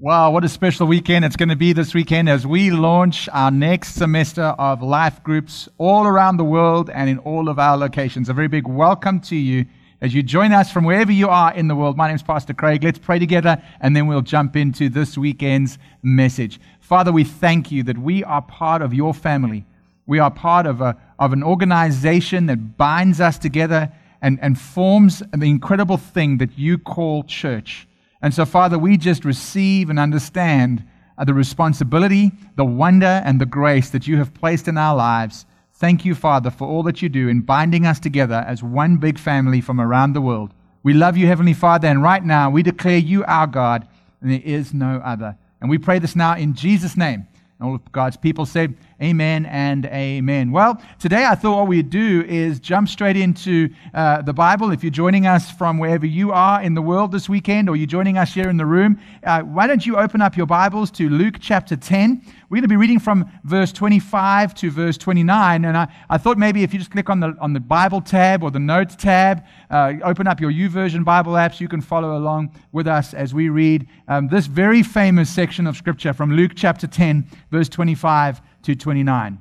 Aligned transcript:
Wow, 0.00 0.32
what 0.32 0.42
a 0.42 0.48
special 0.48 0.88
weekend 0.88 1.24
it's 1.24 1.36
going 1.36 1.50
to 1.50 1.56
be 1.56 1.72
this 1.72 1.94
weekend 1.94 2.28
as 2.28 2.44
we 2.44 2.72
launch 2.72 3.28
our 3.32 3.52
next 3.52 3.94
semester 3.94 4.42
of 4.42 4.82
life 4.82 5.22
groups 5.22 5.68
all 5.78 6.04
around 6.04 6.36
the 6.36 6.44
world 6.44 6.90
and 6.90 7.08
in 7.08 7.18
all 7.18 7.48
of 7.48 7.60
our 7.60 7.76
locations. 7.76 8.28
A 8.28 8.32
very 8.32 8.48
big 8.48 8.66
welcome 8.66 9.20
to 9.20 9.36
you 9.36 9.66
as 10.00 10.12
you 10.12 10.24
join 10.24 10.50
us 10.50 10.68
from 10.68 10.82
wherever 10.82 11.12
you 11.12 11.28
are 11.28 11.54
in 11.54 11.68
the 11.68 11.76
world. 11.76 11.96
My 11.96 12.08
name 12.08 12.16
is 12.16 12.24
Pastor 12.24 12.52
Craig. 12.52 12.82
Let's 12.82 12.98
pray 12.98 13.20
together 13.20 13.62
and 13.80 13.94
then 13.94 14.08
we'll 14.08 14.20
jump 14.20 14.56
into 14.56 14.88
this 14.88 15.16
weekend's 15.16 15.78
message. 16.02 16.58
Father, 16.80 17.12
we 17.12 17.22
thank 17.22 17.70
you 17.70 17.84
that 17.84 17.96
we 17.96 18.24
are 18.24 18.42
part 18.42 18.82
of 18.82 18.92
your 18.92 19.14
family. 19.14 19.64
We 20.06 20.18
are 20.18 20.30
part 20.30 20.66
of, 20.66 20.80
a, 20.80 21.00
of 21.20 21.32
an 21.32 21.44
organization 21.44 22.46
that 22.46 22.76
binds 22.76 23.20
us 23.20 23.38
together 23.38 23.92
and, 24.20 24.40
and 24.42 24.58
forms 24.58 25.22
the 25.32 25.46
incredible 25.46 25.98
thing 25.98 26.38
that 26.38 26.58
you 26.58 26.78
call 26.78 27.22
church. 27.22 27.86
And 28.24 28.32
so, 28.32 28.46
Father, 28.46 28.78
we 28.78 28.96
just 28.96 29.26
receive 29.26 29.90
and 29.90 29.98
understand 29.98 30.82
uh, 31.18 31.26
the 31.26 31.34
responsibility, 31.34 32.32
the 32.56 32.64
wonder, 32.64 33.20
and 33.22 33.38
the 33.38 33.44
grace 33.44 33.90
that 33.90 34.06
you 34.06 34.16
have 34.16 34.32
placed 34.32 34.66
in 34.66 34.78
our 34.78 34.96
lives. 34.96 35.44
Thank 35.74 36.06
you, 36.06 36.14
Father, 36.14 36.50
for 36.50 36.66
all 36.66 36.82
that 36.84 37.02
you 37.02 37.10
do 37.10 37.28
in 37.28 37.42
binding 37.42 37.84
us 37.84 38.00
together 38.00 38.42
as 38.48 38.62
one 38.62 38.96
big 38.96 39.18
family 39.18 39.60
from 39.60 39.78
around 39.78 40.14
the 40.14 40.22
world. 40.22 40.54
We 40.82 40.94
love 40.94 41.18
you, 41.18 41.26
Heavenly 41.26 41.52
Father, 41.52 41.86
and 41.86 42.02
right 42.02 42.24
now 42.24 42.48
we 42.48 42.62
declare 42.62 42.96
you 42.96 43.24
our 43.24 43.46
God, 43.46 43.86
and 44.22 44.30
there 44.30 44.40
is 44.42 44.72
no 44.72 45.02
other. 45.04 45.36
And 45.60 45.68
we 45.68 45.76
pray 45.76 45.98
this 45.98 46.16
now 46.16 46.34
in 46.34 46.54
Jesus' 46.54 46.96
name. 46.96 47.26
And 47.58 47.68
all 47.68 47.74
of 47.74 47.92
God's 47.92 48.16
people 48.16 48.46
said, 48.46 48.74
Amen 49.02 49.44
and 49.46 49.86
amen. 49.86 50.52
Well, 50.52 50.80
today 51.00 51.24
I 51.24 51.34
thought 51.34 51.56
what 51.56 51.66
we'd 51.66 51.90
do 51.90 52.24
is 52.28 52.60
jump 52.60 52.88
straight 52.88 53.16
into 53.16 53.68
uh, 53.92 54.22
the 54.22 54.32
Bible. 54.32 54.70
If 54.70 54.84
you're 54.84 54.92
joining 54.92 55.26
us 55.26 55.50
from 55.50 55.78
wherever 55.78 56.06
you 56.06 56.30
are 56.30 56.62
in 56.62 56.74
the 56.74 56.82
world 56.82 57.10
this 57.10 57.28
weekend, 57.28 57.68
or 57.68 57.74
you're 57.74 57.88
joining 57.88 58.18
us 58.18 58.32
here 58.32 58.48
in 58.48 58.56
the 58.56 58.64
room, 58.64 59.00
uh, 59.24 59.42
why 59.42 59.66
don't 59.66 59.84
you 59.84 59.96
open 59.96 60.22
up 60.22 60.36
your 60.36 60.46
Bibles 60.46 60.92
to 60.92 61.08
Luke 61.08 61.38
chapter 61.40 61.74
10? 61.74 62.22
We're 62.48 62.58
going 62.58 62.62
to 62.62 62.68
be 62.68 62.76
reading 62.76 63.00
from 63.00 63.28
verse 63.42 63.72
25 63.72 64.54
to 64.54 64.70
verse 64.70 64.96
29. 64.96 65.64
And 65.64 65.76
I, 65.76 65.92
I 66.08 66.16
thought 66.16 66.38
maybe 66.38 66.62
if 66.62 66.72
you 66.72 66.78
just 66.78 66.92
click 66.92 67.10
on 67.10 67.18
the, 67.18 67.36
on 67.40 67.52
the 67.52 67.58
Bible 67.58 68.00
tab 68.00 68.44
or 68.44 68.52
the 68.52 68.60
Notes 68.60 68.94
tab, 68.94 69.44
uh, 69.70 69.94
open 70.04 70.28
up 70.28 70.40
your 70.40 70.52
YouVersion 70.52 71.04
Bible 71.04 71.32
apps, 71.32 71.58
you 71.58 71.66
can 71.66 71.80
follow 71.80 72.16
along 72.16 72.54
with 72.70 72.86
us 72.86 73.12
as 73.12 73.34
we 73.34 73.48
read 73.48 73.88
um, 74.06 74.28
this 74.28 74.46
very 74.46 74.84
famous 74.84 75.28
section 75.28 75.66
of 75.66 75.76
Scripture 75.76 76.12
from 76.12 76.30
Luke 76.30 76.52
chapter 76.54 76.86
10, 76.86 77.26
verse 77.50 77.68
25 77.68 78.40
to 78.64 78.74
29. 78.74 79.40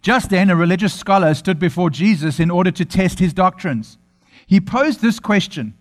Just 0.00 0.30
then, 0.30 0.48
a 0.48 0.56
religious 0.56 0.94
scholar 0.94 1.34
stood 1.34 1.58
before 1.58 1.90
Jesus 1.90 2.38
in 2.38 2.50
order 2.50 2.70
to 2.70 2.84
test 2.84 3.18
his 3.18 3.32
doctrines. 3.32 3.98
He 4.46 4.60
posed 4.60 5.00
this 5.00 5.20
question 5.20 5.74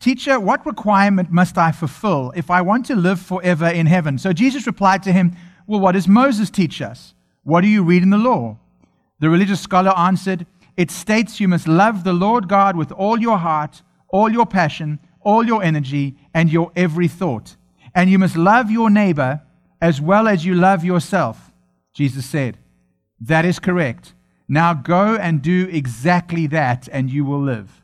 Teacher, 0.00 0.38
what 0.38 0.66
requirement 0.66 1.30
must 1.30 1.56
I 1.56 1.72
fulfill 1.72 2.32
if 2.36 2.50
I 2.50 2.60
want 2.60 2.84
to 2.86 2.96
live 2.96 3.20
forever 3.20 3.68
in 3.68 3.86
heaven? 3.86 4.18
So 4.18 4.32
Jesus 4.32 4.66
replied 4.66 5.02
to 5.04 5.12
him, 5.12 5.34
Well, 5.66 5.80
what 5.80 5.92
does 5.92 6.08
Moses 6.08 6.50
teach 6.50 6.82
us? 6.82 7.14
What 7.42 7.62
do 7.62 7.68
you 7.68 7.82
read 7.82 8.02
in 8.02 8.10
the 8.10 8.18
law? 8.18 8.58
The 9.20 9.30
religious 9.30 9.60
scholar 9.60 9.96
answered, 9.96 10.46
It 10.76 10.90
states 10.90 11.40
you 11.40 11.48
must 11.48 11.68
love 11.68 12.04
the 12.04 12.12
Lord 12.12 12.48
God 12.48 12.76
with 12.76 12.92
all 12.92 13.18
your 13.18 13.38
heart, 13.38 13.82
all 14.08 14.30
your 14.30 14.46
passion, 14.46 14.98
all 15.20 15.46
your 15.46 15.62
energy, 15.62 16.16
and 16.34 16.52
your 16.52 16.70
every 16.76 17.08
thought. 17.08 17.56
And 17.94 18.10
you 18.10 18.18
must 18.18 18.36
love 18.36 18.70
your 18.70 18.90
neighbor 18.90 19.40
as 19.80 20.00
well 20.00 20.28
as 20.28 20.44
you 20.44 20.54
love 20.54 20.84
yourself. 20.84 21.52
Jesus 21.94 22.26
said, 22.26 22.58
That 23.20 23.44
is 23.44 23.58
correct. 23.58 24.12
Now 24.46 24.74
go 24.74 25.16
and 25.16 25.40
do 25.40 25.68
exactly 25.70 26.46
that, 26.48 26.88
and 26.92 27.10
you 27.10 27.24
will 27.24 27.40
live. 27.40 27.82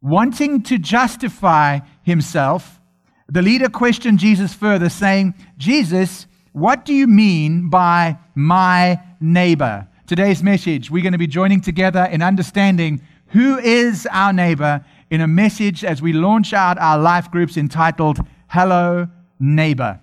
Wanting 0.00 0.62
to 0.62 0.78
justify 0.78 1.80
himself, 2.02 2.80
the 3.28 3.42
leader 3.42 3.68
questioned 3.68 4.18
Jesus 4.18 4.54
further, 4.54 4.88
saying, 4.88 5.34
Jesus, 5.58 6.26
what 6.52 6.84
do 6.84 6.94
you 6.94 7.06
mean 7.06 7.68
by 7.68 8.18
my 8.34 9.00
neighbor? 9.20 9.88
Today's 10.06 10.42
message, 10.42 10.90
we're 10.90 11.02
going 11.02 11.12
to 11.12 11.18
be 11.18 11.26
joining 11.26 11.60
together 11.60 12.04
in 12.04 12.22
understanding 12.22 13.02
who 13.28 13.58
is 13.58 14.06
our 14.12 14.32
neighbor 14.32 14.84
in 15.10 15.20
a 15.20 15.26
message 15.26 15.84
as 15.84 16.00
we 16.00 16.12
launch 16.12 16.52
out 16.52 16.78
our 16.78 16.98
life 16.98 17.30
groups 17.30 17.56
entitled 17.56 18.18
Hello 18.48 19.08
Neighbor. 19.40 20.00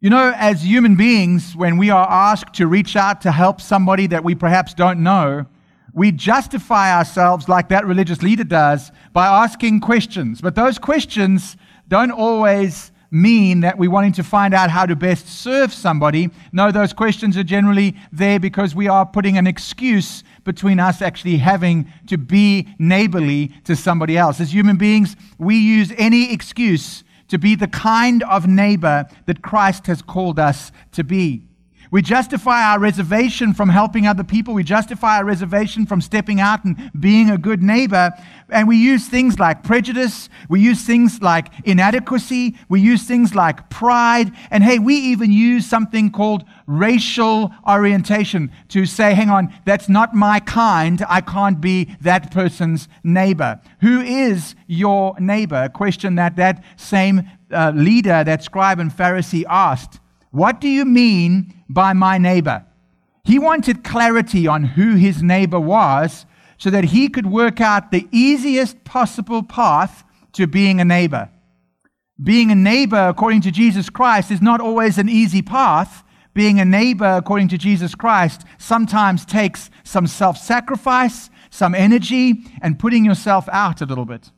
You 0.00 0.10
know, 0.10 0.32
as 0.36 0.62
human 0.62 0.94
beings, 0.94 1.56
when 1.56 1.76
we 1.76 1.90
are 1.90 2.08
asked 2.08 2.54
to 2.54 2.68
reach 2.68 2.94
out 2.94 3.20
to 3.22 3.32
help 3.32 3.60
somebody 3.60 4.06
that 4.06 4.22
we 4.22 4.36
perhaps 4.36 4.72
don't 4.72 5.02
know, 5.02 5.46
we 5.92 6.12
justify 6.12 6.96
ourselves 6.96 7.48
like 7.48 7.68
that 7.70 7.84
religious 7.84 8.22
leader 8.22 8.44
does 8.44 8.92
by 9.12 9.26
asking 9.26 9.80
questions. 9.80 10.40
But 10.40 10.54
those 10.54 10.78
questions 10.78 11.56
don't 11.88 12.12
always 12.12 12.92
mean 13.10 13.58
that 13.60 13.76
we're 13.76 13.90
wanting 13.90 14.12
to 14.12 14.22
find 14.22 14.54
out 14.54 14.70
how 14.70 14.86
to 14.86 14.94
best 14.94 15.26
serve 15.26 15.72
somebody. 15.72 16.30
No, 16.52 16.70
those 16.70 16.92
questions 16.92 17.36
are 17.36 17.42
generally 17.42 17.96
there 18.12 18.38
because 18.38 18.76
we 18.76 18.86
are 18.86 19.04
putting 19.04 19.36
an 19.36 19.48
excuse 19.48 20.22
between 20.44 20.78
us 20.78 21.02
actually 21.02 21.38
having 21.38 21.92
to 22.06 22.18
be 22.18 22.68
neighborly 22.78 23.48
to 23.64 23.74
somebody 23.74 24.16
else. 24.16 24.40
As 24.40 24.54
human 24.54 24.76
beings, 24.76 25.16
we 25.38 25.56
use 25.56 25.92
any 25.96 26.32
excuse 26.32 27.02
to 27.28 27.38
be 27.38 27.54
the 27.54 27.68
kind 27.68 28.22
of 28.24 28.46
neighbor 28.46 29.06
that 29.26 29.42
Christ 29.42 29.86
has 29.86 30.02
called 30.02 30.38
us 30.38 30.72
to 30.92 31.04
be. 31.04 31.47
We 31.90 32.02
justify 32.02 32.62
our 32.62 32.78
reservation 32.78 33.54
from 33.54 33.70
helping 33.70 34.06
other 34.06 34.24
people. 34.24 34.52
We 34.54 34.64
justify 34.64 35.18
our 35.18 35.24
reservation 35.24 35.86
from 35.86 36.00
stepping 36.00 36.40
out 36.40 36.64
and 36.64 36.90
being 36.98 37.30
a 37.30 37.38
good 37.38 37.62
neighbor. 37.62 38.12
And 38.50 38.68
we 38.68 38.76
use 38.76 39.08
things 39.08 39.38
like 39.38 39.62
prejudice. 39.62 40.28
We 40.48 40.60
use 40.60 40.84
things 40.84 41.22
like 41.22 41.48
inadequacy. 41.64 42.56
We 42.68 42.80
use 42.80 43.04
things 43.04 43.34
like 43.34 43.70
pride. 43.70 44.32
And 44.50 44.62
hey, 44.62 44.78
we 44.78 44.96
even 44.96 45.32
use 45.32 45.66
something 45.66 46.10
called 46.10 46.44
racial 46.66 47.52
orientation 47.66 48.52
to 48.68 48.84
say, 48.84 49.14
hang 49.14 49.30
on, 49.30 49.52
that's 49.64 49.88
not 49.88 50.14
my 50.14 50.40
kind. 50.40 51.02
I 51.08 51.22
can't 51.22 51.60
be 51.60 51.96
that 52.02 52.30
person's 52.30 52.88
neighbor. 53.02 53.60
Who 53.80 54.00
is 54.00 54.54
your 54.66 55.18
neighbor? 55.18 55.64
A 55.64 55.70
question 55.70 56.16
that 56.16 56.36
that 56.36 56.62
same 56.76 57.28
uh, 57.50 57.72
leader, 57.74 58.24
that 58.24 58.42
scribe 58.42 58.78
and 58.78 58.90
Pharisee 58.90 59.44
asked. 59.48 60.00
What 60.30 60.60
do 60.60 60.68
you 60.68 60.84
mean 60.84 61.54
by 61.68 61.92
my 61.92 62.18
neighbor? 62.18 62.64
He 63.24 63.38
wanted 63.38 63.84
clarity 63.84 64.46
on 64.46 64.64
who 64.64 64.94
his 64.94 65.22
neighbor 65.22 65.60
was 65.60 66.24
so 66.56 66.70
that 66.70 66.84
he 66.84 67.08
could 67.08 67.26
work 67.26 67.60
out 67.60 67.90
the 67.90 68.08
easiest 68.10 68.82
possible 68.84 69.42
path 69.42 70.04
to 70.32 70.46
being 70.46 70.80
a 70.80 70.84
neighbor. 70.84 71.30
Being 72.22 72.50
a 72.50 72.54
neighbor, 72.54 73.08
according 73.08 73.42
to 73.42 73.50
Jesus 73.52 73.90
Christ, 73.90 74.30
is 74.30 74.42
not 74.42 74.60
always 74.60 74.98
an 74.98 75.08
easy 75.08 75.40
path. 75.40 76.02
Being 76.34 76.58
a 76.58 76.64
neighbor, 76.64 77.06
according 77.06 77.48
to 77.48 77.58
Jesus 77.58 77.94
Christ, 77.94 78.42
sometimes 78.58 79.24
takes 79.24 79.70
some 79.84 80.06
self 80.06 80.36
sacrifice, 80.36 81.30
some 81.50 81.74
energy, 81.74 82.44
and 82.60 82.78
putting 82.78 83.04
yourself 83.04 83.48
out 83.52 83.80
a 83.80 83.86
little 83.86 84.04
bit. 84.04 84.30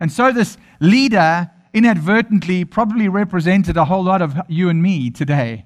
And 0.00 0.10
so, 0.10 0.32
this 0.32 0.58
leader 0.80 1.50
inadvertently 1.72 2.64
probably 2.64 3.08
represented 3.08 3.76
a 3.76 3.84
whole 3.84 4.02
lot 4.02 4.22
of 4.22 4.36
you 4.48 4.68
and 4.68 4.82
me 4.82 5.10
today. 5.10 5.64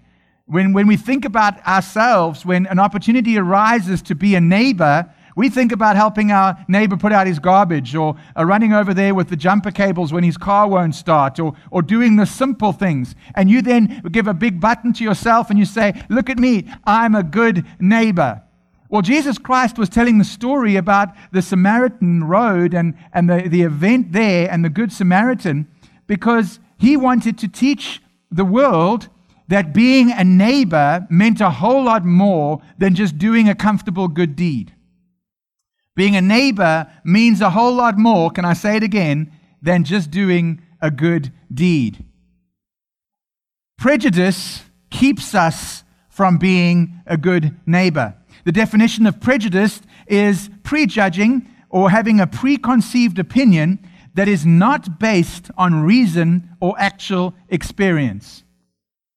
When, 0.51 0.73
when 0.73 0.89
we 0.89 0.97
think 0.97 1.25
about 1.25 1.65
ourselves, 1.65 2.45
when 2.45 2.67
an 2.67 2.81
opportunity 2.81 3.39
arises 3.39 4.03
to 4.03 4.17
be 4.17 4.35
a 4.35 4.41
neighbor, 4.41 5.09
we 5.37 5.49
think 5.49 5.71
about 5.71 5.95
helping 5.95 6.33
our 6.33 6.59
neighbor 6.67 6.97
put 6.97 7.13
out 7.13 7.29
his 7.29 7.39
garbage 7.39 7.95
or 7.95 8.17
uh, 8.37 8.45
running 8.45 8.73
over 8.73 8.93
there 8.93 9.15
with 9.15 9.29
the 9.29 9.37
jumper 9.37 9.71
cables 9.71 10.13
when 10.13 10.25
his 10.25 10.37
car 10.37 10.67
won't 10.69 10.97
start 10.97 11.39
or, 11.39 11.55
or 11.71 11.83
doing 11.83 12.17
the 12.17 12.27
simple 12.27 12.73
things. 12.73 13.15
And 13.37 13.49
you 13.49 13.63
then 13.63 14.03
give 14.11 14.27
a 14.27 14.35
big 14.35 14.61
button 14.61 14.93
to 14.95 15.05
yourself 15.05 15.51
and 15.51 15.59
you 15.59 15.65
say, 15.65 16.03
Look 16.09 16.29
at 16.29 16.37
me, 16.37 16.69
I'm 16.85 17.15
a 17.15 17.23
good 17.23 17.65
neighbor. 17.79 18.43
Well, 18.89 19.03
Jesus 19.03 19.39
Christ 19.39 19.79
was 19.79 19.89
telling 19.89 20.19
the 20.19 20.25
story 20.25 20.75
about 20.75 21.11
the 21.31 21.43
Samaritan 21.43 22.25
road 22.25 22.75
and, 22.75 22.99
and 23.13 23.31
the, 23.31 23.49
the 23.49 23.63
event 23.63 24.11
there 24.11 24.51
and 24.51 24.65
the 24.65 24.69
Good 24.69 24.93
Samaritan 24.93 25.69
because 26.09 26.59
he 26.77 26.97
wanted 26.97 27.39
to 27.39 27.47
teach 27.47 28.03
the 28.33 28.45
world 28.45 29.09
that 29.51 29.75
being 29.75 30.13
a 30.13 30.23
neighbor 30.23 31.05
meant 31.11 31.41
a 31.41 31.51
whole 31.51 31.83
lot 31.83 32.05
more 32.05 32.63
than 32.79 32.95
just 32.95 33.19
doing 33.19 33.49
a 33.49 33.55
comfortable 33.55 34.07
good 34.07 34.37
deed. 34.37 34.73
Being 35.97 36.15
a 36.15 36.21
neighbor 36.21 36.87
means 37.05 37.41
a 37.41 37.51
whole 37.51 37.75
lot 37.75 37.99
more, 37.99 38.31
can 38.31 38.45
I 38.45 38.53
say 38.53 38.77
it 38.77 38.85
again, 38.85 39.33
than 39.61 39.83
just 39.83 40.13
doing 40.13 40.63
a 40.81 40.89
good 40.89 41.33
deed. 41.53 42.05
Prejudice 43.77 44.63
keeps 44.89 45.35
us 45.35 45.83
from 46.09 46.39
being 46.39 47.01
a 47.05 47.17
good 47.17 47.57
neighbor. 47.67 48.15
The 48.45 48.53
definition 48.53 49.05
of 49.05 49.21
prejudice 49.21 49.81
is 50.07 50.49
prejudging 50.63 51.49
or 51.69 51.91
having 51.91 52.21
a 52.21 52.27
preconceived 52.29 53.19
opinion 53.19 53.81
that 54.15 54.29
is 54.29 54.47
not 54.47 55.01
based 55.01 55.51
on 55.59 55.83
reason 55.83 56.51
or 56.61 56.77
actual 56.79 57.35
experience. 57.49 58.45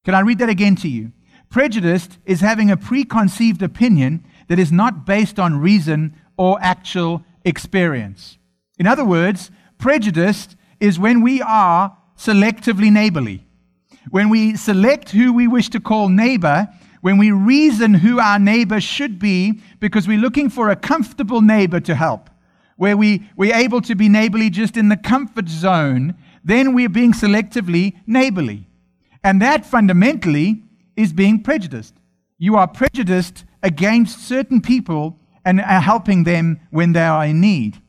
Can 0.04 0.16
I 0.16 0.20
read 0.20 0.40
that 0.40 0.50
again 0.50 0.76
to 0.78 0.90
you? 0.90 1.14
Prejudiced 1.50 2.18
is 2.26 2.42
having 2.42 2.70
a 2.70 2.78
preconceived 2.78 3.62
opinion 3.62 4.26
that 4.50 4.60
is 4.60 4.72
not 4.72 5.06
based 5.06 5.40
on 5.40 5.62
reason 5.62 6.16
or 6.36 6.58
actual 6.62 7.24
experience. 7.46 8.38
In 8.78 8.88
other 8.88 9.06
words, 9.06 9.50
prejudiced 9.78 10.58
is 10.82 11.00
when 11.00 11.22
we 11.22 11.42
are 11.42 11.96
selectively 12.18 12.92
neighborly. 12.92 13.46
When 14.10 14.30
we 14.30 14.58
select 14.58 15.12
who 15.12 15.32
we 15.32 15.48
wish 15.48 15.70
to 15.70 15.80
call 15.80 16.10
neighbor, 16.10 16.68
when 17.00 17.18
we 17.18 17.32
reason 17.32 17.94
who 17.94 18.20
our 18.20 18.40
neighbor 18.40 18.82
should 18.82 19.20
be 19.20 19.62
because 19.80 20.08
we're 20.08 20.18
looking 20.18 20.50
for 20.50 20.70
a 20.70 20.76
comfortable 20.76 21.42
neighbor 21.42 21.80
to 21.80 21.96
help, 21.96 22.30
where 22.76 22.98
we, 22.98 23.30
we're 23.38 23.56
able 23.56 23.80
to 23.82 23.96
be 23.96 24.10
neighborly 24.10 24.50
just 24.50 24.76
in 24.76 24.90
the 24.90 24.98
comfort 24.98 25.48
zone, 25.48 26.16
then 26.44 26.74
we're 26.74 26.90
being 26.90 27.14
selectively 27.14 27.94
neighborly. 28.06 28.68
And 29.24 29.42
that 29.42 29.66
fundamentally 29.66 30.64
is 30.96 31.14
being 31.14 31.42
prejudiced. 31.42 31.96
You 32.38 32.56
are 32.56 32.68
prejudiced 32.68 33.46
against 33.62 34.28
certain 34.28 34.62
people 34.62 35.20
and 35.46 35.62
are 35.62 35.80
helping 35.80 36.24
them 36.24 36.60
when 36.70 36.94
they 36.94 37.04
are 37.04 37.26
in 37.26 37.42
need. 37.42 37.82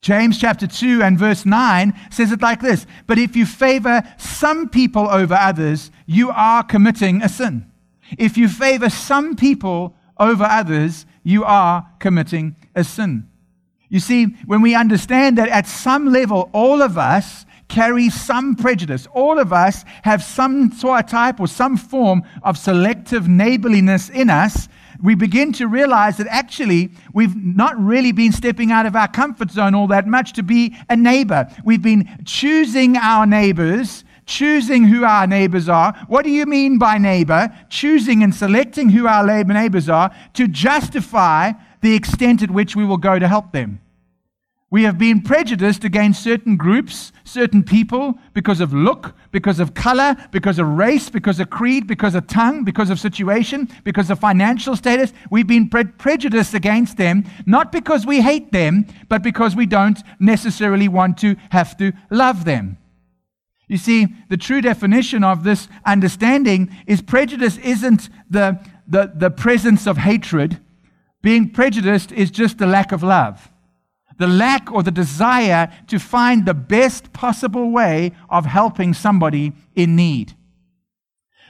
James 0.00 0.38
chapter 0.38 0.66
2 0.66 1.02
and 1.02 1.18
verse 1.18 1.44
9 1.44 1.92
says 2.10 2.30
it 2.30 2.42
like 2.42 2.60
this 2.60 2.86
But 3.06 3.18
if 3.18 3.34
you 3.34 3.46
favor 3.46 4.02
some 4.18 4.68
people 4.68 5.08
over 5.08 5.34
others, 5.34 5.90
you 6.06 6.30
are 6.30 6.62
committing 6.62 7.22
a 7.22 7.28
sin. 7.28 7.70
If 8.18 8.36
you 8.36 8.48
favor 8.48 8.88
some 8.88 9.34
people 9.34 9.96
over 10.18 10.44
others, 10.44 11.06
you 11.22 11.44
are 11.44 11.88
committing 11.98 12.56
a 12.74 12.84
sin. 12.84 13.28
You 13.88 14.00
see, 14.00 14.26
when 14.46 14.62
we 14.62 14.74
understand 14.74 15.38
that 15.38 15.48
at 15.48 15.66
some 15.66 16.12
level, 16.12 16.50
all 16.52 16.82
of 16.82 16.98
us 16.98 17.46
carry 17.68 18.10
some 18.10 18.54
prejudice, 18.54 19.06
all 19.12 19.38
of 19.38 19.52
us 19.52 19.84
have 20.02 20.22
some 20.22 20.72
sort 20.72 21.08
type 21.08 21.40
or 21.40 21.48
some 21.48 21.76
form 21.76 22.22
of 22.42 22.56
selective 22.56 23.28
neighborliness 23.28 24.08
in 24.08 24.30
us, 24.30 24.68
we 25.02 25.14
begin 25.14 25.52
to 25.52 25.68
realize 25.68 26.16
that 26.16 26.26
actually 26.28 26.90
we've 27.12 27.36
not 27.36 27.78
really 27.78 28.12
been 28.12 28.32
stepping 28.32 28.72
out 28.72 28.86
of 28.86 28.96
our 28.96 29.08
comfort 29.08 29.50
zone 29.50 29.74
all 29.74 29.86
that 29.88 30.06
much 30.06 30.32
to 30.34 30.42
be 30.42 30.74
a 30.88 30.96
neighbor. 30.96 31.48
We've 31.64 31.82
been 31.82 32.08
choosing 32.24 32.96
our 32.96 33.26
neighbors 33.26 34.04
choosing 34.26 34.84
who 34.84 35.04
our 35.04 35.26
neighbors 35.26 35.68
are. 35.68 35.94
What 36.08 36.24
do 36.24 36.30
you 36.30 36.46
mean 36.46 36.78
by 36.78 36.98
neighbor? 36.98 37.56
Choosing 37.70 38.22
and 38.22 38.34
selecting 38.34 38.90
who 38.90 39.06
our 39.06 39.24
neighbors 39.44 39.88
are 39.88 40.10
to 40.34 40.48
justify 40.48 41.52
the 41.80 41.94
extent 41.94 42.42
at 42.42 42.50
which 42.50 42.74
we 42.74 42.84
will 42.84 42.96
go 42.96 43.18
to 43.18 43.28
help 43.28 43.52
them. 43.52 43.80
We 44.68 44.82
have 44.82 44.98
been 44.98 45.22
prejudiced 45.22 45.84
against 45.84 46.24
certain 46.24 46.56
groups, 46.56 47.12
certain 47.22 47.62
people, 47.62 48.14
because 48.34 48.60
of 48.60 48.74
look, 48.74 49.14
because 49.30 49.60
of 49.60 49.74
color, 49.74 50.16
because 50.32 50.58
of 50.58 50.66
race, 50.66 51.08
because 51.08 51.38
of 51.38 51.50
creed, 51.50 51.86
because 51.86 52.16
of 52.16 52.26
tongue, 52.26 52.64
because 52.64 52.90
of 52.90 52.98
situation, 52.98 53.68
because 53.84 54.10
of 54.10 54.18
financial 54.18 54.74
status. 54.74 55.12
We've 55.30 55.46
been 55.46 55.68
pre- 55.68 55.84
prejudiced 55.84 56.52
against 56.52 56.96
them, 56.96 57.24
not 57.46 57.70
because 57.70 58.04
we 58.04 58.20
hate 58.22 58.50
them, 58.50 58.86
but 59.08 59.22
because 59.22 59.54
we 59.54 59.66
don't 59.66 60.00
necessarily 60.18 60.88
want 60.88 61.18
to 61.18 61.36
have 61.50 61.76
to 61.76 61.92
love 62.10 62.44
them. 62.44 62.78
You 63.68 63.78
see, 63.78 64.08
the 64.28 64.36
true 64.36 64.60
definition 64.60 65.22
of 65.22 65.44
this 65.44 65.68
understanding 65.84 66.74
is 66.88 67.02
prejudice 67.02 67.56
isn't 67.58 68.08
the, 68.28 68.58
the, 68.88 69.12
the 69.14 69.30
presence 69.30 69.86
of 69.86 69.98
hatred. 69.98 70.60
Being 71.22 71.50
prejudiced 71.50 72.10
is 72.10 72.32
just 72.32 72.58
the 72.58 72.66
lack 72.66 72.90
of 72.90 73.04
love. 73.04 73.48
The 74.18 74.26
lack 74.26 74.72
or 74.72 74.82
the 74.82 74.90
desire 74.90 75.72
to 75.88 75.98
find 75.98 76.46
the 76.46 76.54
best 76.54 77.12
possible 77.12 77.70
way 77.70 78.12
of 78.30 78.46
helping 78.46 78.94
somebody 78.94 79.52
in 79.74 79.96
need. 79.96 80.34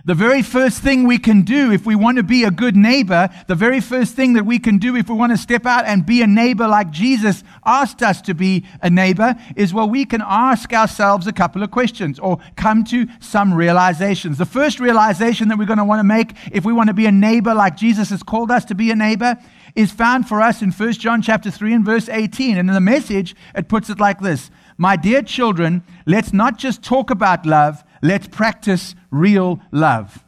The 0.06 0.14
very 0.14 0.42
first 0.42 0.82
thing 0.82 1.04
we 1.04 1.18
can 1.18 1.42
do 1.42 1.72
if 1.72 1.84
we 1.84 1.96
want 1.96 2.18
to 2.18 2.22
be 2.22 2.44
a 2.44 2.50
good 2.52 2.76
neighbor, 2.76 3.28
the 3.48 3.56
very 3.56 3.80
first 3.80 4.14
thing 4.14 4.34
that 4.34 4.46
we 4.46 4.60
can 4.60 4.78
do 4.78 4.94
if 4.94 5.08
we 5.08 5.16
want 5.16 5.32
to 5.32 5.36
step 5.36 5.66
out 5.66 5.84
and 5.84 6.06
be 6.06 6.22
a 6.22 6.28
neighbor 6.28 6.68
like 6.68 6.92
Jesus 6.92 7.42
asked 7.64 8.04
us 8.04 8.22
to 8.22 8.32
be 8.32 8.64
a 8.80 8.88
neighbor, 8.88 9.34
is 9.56 9.74
well, 9.74 9.88
we 9.88 10.04
can 10.04 10.22
ask 10.24 10.72
ourselves 10.72 11.26
a 11.26 11.32
couple 11.32 11.64
of 11.64 11.72
questions 11.72 12.20
or 12.20 12.38
come 12.54 12.84
to 12.84 13.08
some 13.18 13.52
realizations. 13.52 14.38
The 14.38 14.46
first 14.46 14.78
realization 14.78 15.48
that 15.48 15.58
we're 15.58 15.64
going 15.64 15.78
to 15.78 15.84
want 15.84 15.98
to 15.98 16.04
make 16.04 16.34
if 16.52 16.64
we 16.64 16.72
want 16.72 16.86
to 16.86 16.94
be 16.94 17.06
a 17.06 17.12
neighbor 17.12 17.52
like 17.52 17.76
Jesus 17.76 18.10
has 18.10 18.22
called 18.22 18.52
us 18.52 18.64
to 18.66 18.76
be 18.76 18.92
a 18.92 18.96
neighbor 18.96 19.36
is 19.76 19.92
found 19.92 20.26
for 20.26 20.40
us 20.40 20.62
in 20.62 20.72
1 20.72 20.92
John 20.94 21.22
chapter 21.22 21.50
3 21.50 21.74
and 21.74 21.84
verse 21.84 22.08
18. 22.08 22.56
And 22.56 22.68
in 22.68 22.74
the 22.74 22.80
message, 22.80 23.36
it 23.54 23.68
puts 23.68 23.90
it 23.90 24.00
like 24.00 24.20
this 24.20 24.50
My 24.78 24.96
dear 24.96 25.22
children, 25.22 25.84
let's 26.06 26.32
not 26.32 26.58
just 26.58 26.82
talk 26.82 27.10
about 27.10 27.46
love, 27.46 27.84
let's 28.02 28.26
practice 28.26 28.94
real 29.10 29.60
love. 29.70 30.24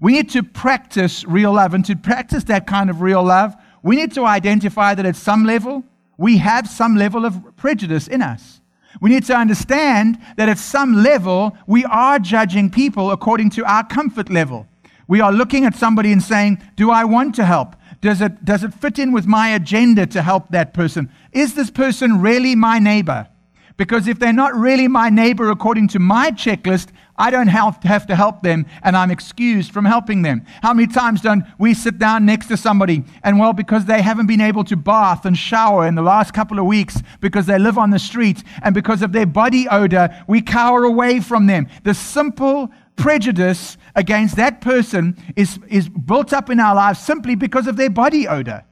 We 0.00 0.12
need 0.12 0.30
to 0.30 0.42
practice 0.42 1.24
real 1.24 1.52
love. 1.52 1.74
And 1.74 1.84
to 1.84 1.96
practice 1.96 2.44
that 2.44 2.66
kind 2.66 2.90
of 2.90 3.02
real 3.02 3.22
love, 3.22 3.54
we 3.82 3.96
need 3.96 4.12
to 4.14 4.24
identify 4.24 4.94
that 4.94 5.06
at 5.06 5.16
some 5.16 5.44
level, 5.44 5.84
we 6.16 6.38
have 6.38 6.68
some 6.68 6.96
level 6.96 7.24
of 7.24 7.56
prejudice 7.56 8.06
in 8.08 8.22
us. 8.22 8.60
We 9.00 9.10
need 9.10 9.24
to 9.26 9.36
understand 9.36 10.18
that 10.36 10.48
at 10.48 10.58
some 10.58 11.02
level, 11.02 11.56
we 11.66 11.84
are 11.86 12.18
judging 12.18 12.70
people 12.70 13.10
according 13.10 13.50
to 13.50 13.64
our 13.64 13.84
comfort 13.84 14.30
level. 14.30 14.66
We 15.08 15.20
are 15.20 15.32
looking 15.32 15.64
at 15.64 15.74
somebody 15.74 16.12
and 16.12 16.22
saying, 16.22 16.62
Do 16.76 16.90
I 16.90 17.04
want 17.04 17.34
to 17.36 17.44
help? 17.44 17.76
Does 18.02 18.20
it, 18.20 18.44
does 18.44 18.64
it 18.64 18.74
fit 18.74 18.98
in 18.98 19.12
with 19.12 19.26
my 19.26 19.50
agenda 19.50 20.06
to 20.08 20.22
help 20.22 20.48
that 20.50 20.74
person? 20.74 21.08
Is 21.32 21.54
this 21.54 21.70
person 21.70 22.20
really 22.20 22.56
my 22.56 22.80
neighbor? 22.80 23.28
Because 23.76 24.06
if 24.08 24.18
they're 24.18 24.32
not 24.32 24.54
really 24.54 24.88
my 24.88 25.08
neighbor 25.08 25.50
according 25.50 25.88
to 25.88 25.98
my 25.98 26.30
checklist, 26.32 26.88
I 27.16 27.30
don't 27.30 27.46
have 27.48 27.78
to, 27.80 27.88
have 27.88 28.06
to 28.08 28.16
help 28.16 28.42
them 28.42 28.66
and 28.82 28.96
I'm 28.96 29.12
excused 29.12 29.72
from 29.72 29.84
helping 29.84 30.22
them. 30.22 30.44
How 30.62 30.74
many 30.74 30.92
times 30.92 31.20
don't 31.20 31.44
we 31.58 31.74
sit 31.74 31.98
down 31.98 32.26
next 32.26 32.48
to 32.48 32.56
somebody 32.56 33.04
and, 33.22 33.38
well, 33.38 33.52
because 33.52 33.84
they 33.84 34.02
haven't 34.02 34.26
been 34.26 34.40
able 34.40 34.64
to 34.64 34.76
bath 34.76 35.24
and 35.24 35.38
shower 35.38 35.86
in 35.86 35.94
the 35.94 36.02
last 36.02 36.34
couple 36.34 36.58
of 36.58 36.66
weeks 36.66 37.00
because 37.20 37.46
they 37.46 37.58
live 37.58 37.78
on 37.78 37.90
the 37.90 37.98
street 38.00 38.42
and 38.62 38.74
because 38.74 39.00
of 39.00 39.12
their 39.12 39.26
body 39.26 39.68
odor, 39.68 40.10
we 40.26 40.42
cower 40.42 40.84
away 40.84 41.20
from 41.20 41.46
them. 41.46 41.68
The 41.84 41.94
simple 41.94 42.68
prejudice 42.96 43.78
against 43.94 44.36
that 44.36 44.60
person 44.60 45.16
is, 45.36 45.58
is 45.68 45.88
built 45.88 46.32
up 46.32 46.50
in 46.50 46.60
our 46.60 46.74
lives 46.74 46.98
simply 46.98 47.34
because 47.34 47.66
of 47.66 47.76
their 47.76 47.90
body 47.90 48.26
odor. 48.26 48.64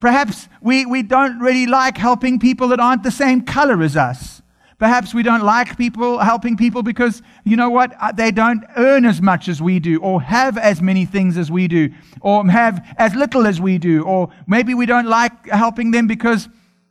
Perhaps 0.00 0.48
we, 0.60 0.84
we 0.86 1.02
don't 1.02 1.38
really 1.40 1.66
like 1.66 1.96
helping 1.96 2.38
people 2.38 2.68
that 2.68 2.80
aren't 2.80 3.02
the 3.02 3.10
same 3.10 3.42
color 3.42 3.82
as 3.82 3.96
us. 3.96 4.42
Perhaps 4.78 5.14
we 5.14 5.22
don't 5.22 5.42
like 5.42 5.78
people 5.78 6.18
helping 6.18 6.54
people 6.56 6.82
because, 6.82 7.22
you 7.44 7.56
know 7.56 7.70
what, 7.70 7.94
uh, 7.98 8.12
they 8.12 8.30
don't 8.30 8.62
earn 8.76 9.06
as 9.06 9.22
much 9.22 9.48
as 9.48 9.62
we 9.62 9.80
do, 9.80 9.98
or 10.00 10.20
have 10.20 10.58
as 10.58 10.82
many 10.82 11.06
things 11.06 11.38
as 11.38 11.50
we 11.50 11.66
do, 11.66 11.90
or 12.20 12.46
have 12.50 12.86
as 12.98 13.14
little 13.14 13.46
as 13.46 13.58
we 13.58 13.78
do, 13.78 14.02
or 14.02 14.28
maybe 14.46 14.74
we 14.74 14.84
don't 14.84 15.06
like 15.06 15.48
helping 15.48 15.92
them 15.92 16.06
because 16.06 16.50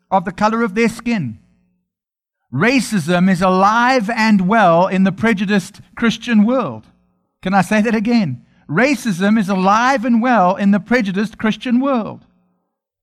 of 0.10 0.26
the 0.26 0.32
color 0.32 0.64
of 0.64 0.74
their 0.74 0.90
skin. 0.90 1.38
Racism 2.52 3.30
is 3.30 3.42
alive 3.44 4.10
and 4.10 4.48
well 4.48 4.88
in 4.88 5.04
the 5.04 5.12
prejudiced 5.12 5.82
Christian 5.96 6.44
world. 6.44 6.88
Can 7.46 7.54
I 7.54 7.62
say 7.62 7.80
that 7.80 7.94
again? 7.94 8.44
Racism 8.68 9.38
is 9.38 9.50
alive 9.50 10.04
and 10.04 10.20
well 10.20 10.56
in 10.56 10.72
the 10.72 10.80
prejudiced 10.80 11.38
Christian 11.38 11.80
world. 11.80 12.26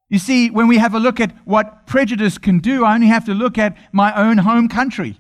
You 0.08 0.18
see, 0.18 0.50
when 0.50 0.66
we 0.66 0.78
have 0.78 0.96
a 0.96 0.98
look 0.98 1.20
at 1.20 1.30
what 1.44 1.86
prejudice 1.86 2.38
can 2.38 2.58
do, 2.58 2.84
I 2.84 2.96
only 2.96 3.06
have 3.06 3.24
to 3.26 3.34
look 3.34 3.56
at 3.56 3.76
my 3.92 4.12
own 4.20 4.38
home 4.38 4.68
country. 4.68 5.16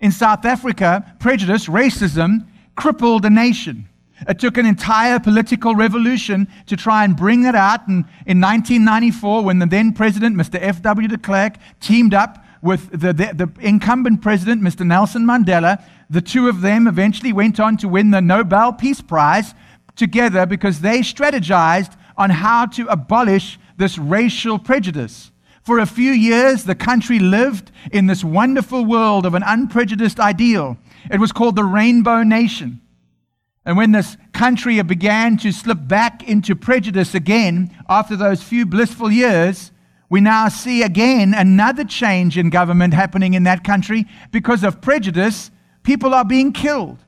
In 0.00 0.10
South 0.10 0.46
Africa, 0.46 1.14
prejudice, 1.20 1.66
racism, 1.66 2.46
crippled 2.74 3.26
a 3.26 3.30
nation. 3.30 3.86
It 4.26 4.38
took 4.38 4.56
an 4.56 4.64
entire 4.64 5.20
political 5.20 5.74
revolution 5.74 6.48
to 6.64 6.74
try 6.74 7.04
and 7.04 7.14
bring 7.14 7.42
that 7.42 7.54
out. 7.54 7.86
And 7.86 8.06
in 8.24 8.40
1994, 8.40 9.44
when 9.44 9.58
the 9.58 9.66
then 9.66 9.92
president, 9.92 10.36
Mr. 10.36 10.58
F.W. 10.58 11.06
de 11.06 11.18
Klerk, 11.18 11.56
teamed 11.80 12.14
up 12.14 12.42
with 12.62 12.88
the, 12.98 13.12
the, 13.12 13.34
the, 13.34 13.52
incumbent 13.60 14.22
president, 14.22 14.62
Mr. 14.62 14.86
Nelson 14.86 15.26
Mandela, 15.26 15.84
the 16.14 16.22
two 16.22 16.48
of 16.48 16.60
them 16.60 16.86
eventually 16.86 17.32
went 17.32 17.58
on 17.58 17.76
to 17.78 17.88
win 17.88 18.10
the 18.10 18.20
Nobel 18.20 18.72
Peace 18.72 19.00
Prize 19.00 19.54
together 19.96 20.46
because 20.46 20.80
they 20.80 21.00
strategized 21.00 21.96
on 22.16 22.30
how 22.30 22.66
to 22.66 22.86
abolish 22.86 23.58
this 23.76 23.98
racial 23.98 24.58
prejudice. 24.58 25.32
For 25.62 25.78
a 25.78 25.86
few 25.86 26.12
years, 26.12 26.64
the 26.64 26.74
country 26.74 27.18
lived 27.18 27.72
in 27.90 28.06
this 28.06 28.22
wonderful 28.22 28.84
world 28.84 29.24
of 29.26 29.34
an 29.34 29.42
unprejudiced 29.44 30.20
ideal. 30.20 30.76
It 31.10 31.20
was 31.20 31.32
called 31.32 31.56
the 31.56 31.64
Rainbow 31.64 32.22
Nation. 32.22 32.80
And 33.64 33.76
when 33.76 33.92
this 33.92 34.16
country 34.32 34.80
began 34.82 35.38
to 35.38 35.52
slip 35.52 35.88
back 35.88 36.28
into 36.28 36.54
prejudice 36.54 37.14
again 37.14 37.74
after 37.88 38.14
those 38.14 38.42
few 38.42 38.66
blissful 38.66 39.10
years, 39.10 39.72
we 40.10 40.20
now 40.20 40.48
see 40.48 40.82
again 40.82 41.32
another 41.34 41.84
change 41.84 42.36
in 42.36 42.50
government 42.50 42.92
happening 42.92 43.32
in 43.32 43.44
that 43.44 43.64
country 43.64 44.06
because 44.30 44.62
of 44.62 44.82
prejudice. 44.82 45.50
People 45.84 46.12
are 46.14 46.24
being 46.24 46.52
killed. 46.52 46.98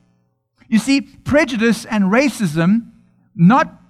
You 0.69 0.79
see, 0.79 1.01
prejudice 1.01 1.83
and 1.83 2.05
racism, 2.05 2.91
not 3.35 3.81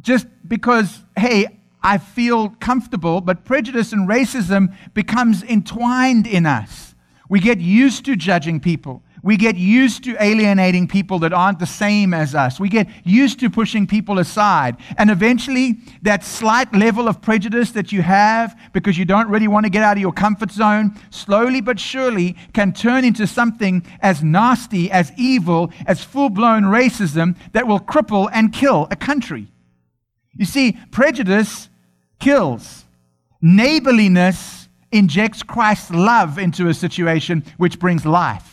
just 0.00 0.26
because, 0.46 1.00
hey, 1.16 1.58
I 1.82 1.98
feel 1.98 2.50
comfortable, 2.60 3.20
but 3.20 3.44
prejudice 3.44 3.92
and 3.92 4.08
racism 4.08 4.74
becomes 4.94 5.42
entwined 5.42 6.26
in 6.26 6.46
us. 6.46 6.94
We 7.28 7.40
get 7.40 7.60
used 7.60 8.04
to 8.04 8.16
judging 8.16 8.60
people. 8.60 9.02
We 9.24 9.36
get 9.36 9.56
used 9.56 10.02
to 10.04 10.16
alienating 10.20 10.88
people 10.88 11.20
that 11.20 11.32
aren't 11.32 11.60
the 11.60 11.66
same 11.66 12.12
as 12.12 12.34
us. 12.34 12.58
We 12.58 12.68
get 12.68 12.88
used 13.04 13.38
to 13.40 13.50
pushing 13.50 13.86
people 13.86 14.18
aside. 14.18 14.76
And 14.98 15.10
eventually, 15.10 15.76
that 16.02 16.24
slight 16.24 16.74
level 16.74 17.06
of 17.06 17.22
prejudice 17.22 17.70
that 17.72 17.92
you 17.92 18.02
have 18.02 18.58
because 18.72 18.98
you 18.98 19.04
don't 19.04 19.28
really 19.28 19.46
want 19.46 19.64
to 19.64 19.70
get 19.70 19.84
out 19.84 19.96
of 19.96 20.00
your 20.00 20.12
comfort 20.12 20.50
zone, 20.50 20.98
slowly 21.10 21.60
but 21.60 21.78
surely 21.78 22.36
can 22.52 22.72
turn 22.72 23.04
into 23.04 23.28
something 23.28 23.86
as 24.00 24.24
nasty, 24.24 24.90
as 24.90 25.12
evil, 25.16 25.72
as 25.86 26.02
full 26.02 26.28
blown 26.28 26.64
racism 26.64 27.36
that 27.52 27.68
will 27.68 27.80
cripple 27.80 28.28
and 28.32 28.52
kill 28.52 28.88
a 28.90 28.96
country. 28.96 29.46
You 30.34 30.46
see, 30.46 30.76
prejudice 30.90 31.68
kills, 32.18 32.86
neighborliness 33.40 34.68
injects 34.90 35.44
Christ's 35.44 35.92
love 35.92 36.38
into 36.38 36.66
a 36.68 36.74
situation 36.74 37.44
which 37.56 37.78
brings 37.78 38.04
life. 38.04 38.51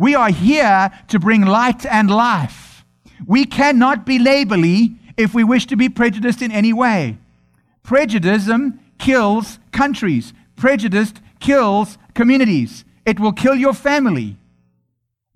We 0.00 0.14
are 0.14 0.30
here 0.30 0.90
to 1.08 1.18
bring 1.18 1.42
light 1.42 1.84
and 1.84 2.10
life. 2.10 2.86
We 3.26 3.44
cannot 3.44 4.06
be 4.06 4.18
neighborly 4.18 4.96
if 5.18 5.34
we 5.34 5.44
wish 5.44 5.66
to 5.66 5.76
be 5.76 5.90
prejudiced 5.90 6.40
in 6.40 6.50
any 6.50 6.72
way. 6.72 7.18
Prejudice 7.82 8.48
kills 8.98 9.58
countries. 9.72 10.32
Prejudice 10.56 11.12
kills 11.38 11.98
communities. 12.14 12.86
It 13.04 13.20
will 13.20 13.34
kill 13.34 13.54
your 13.54 13.74
family. 13.74 14.38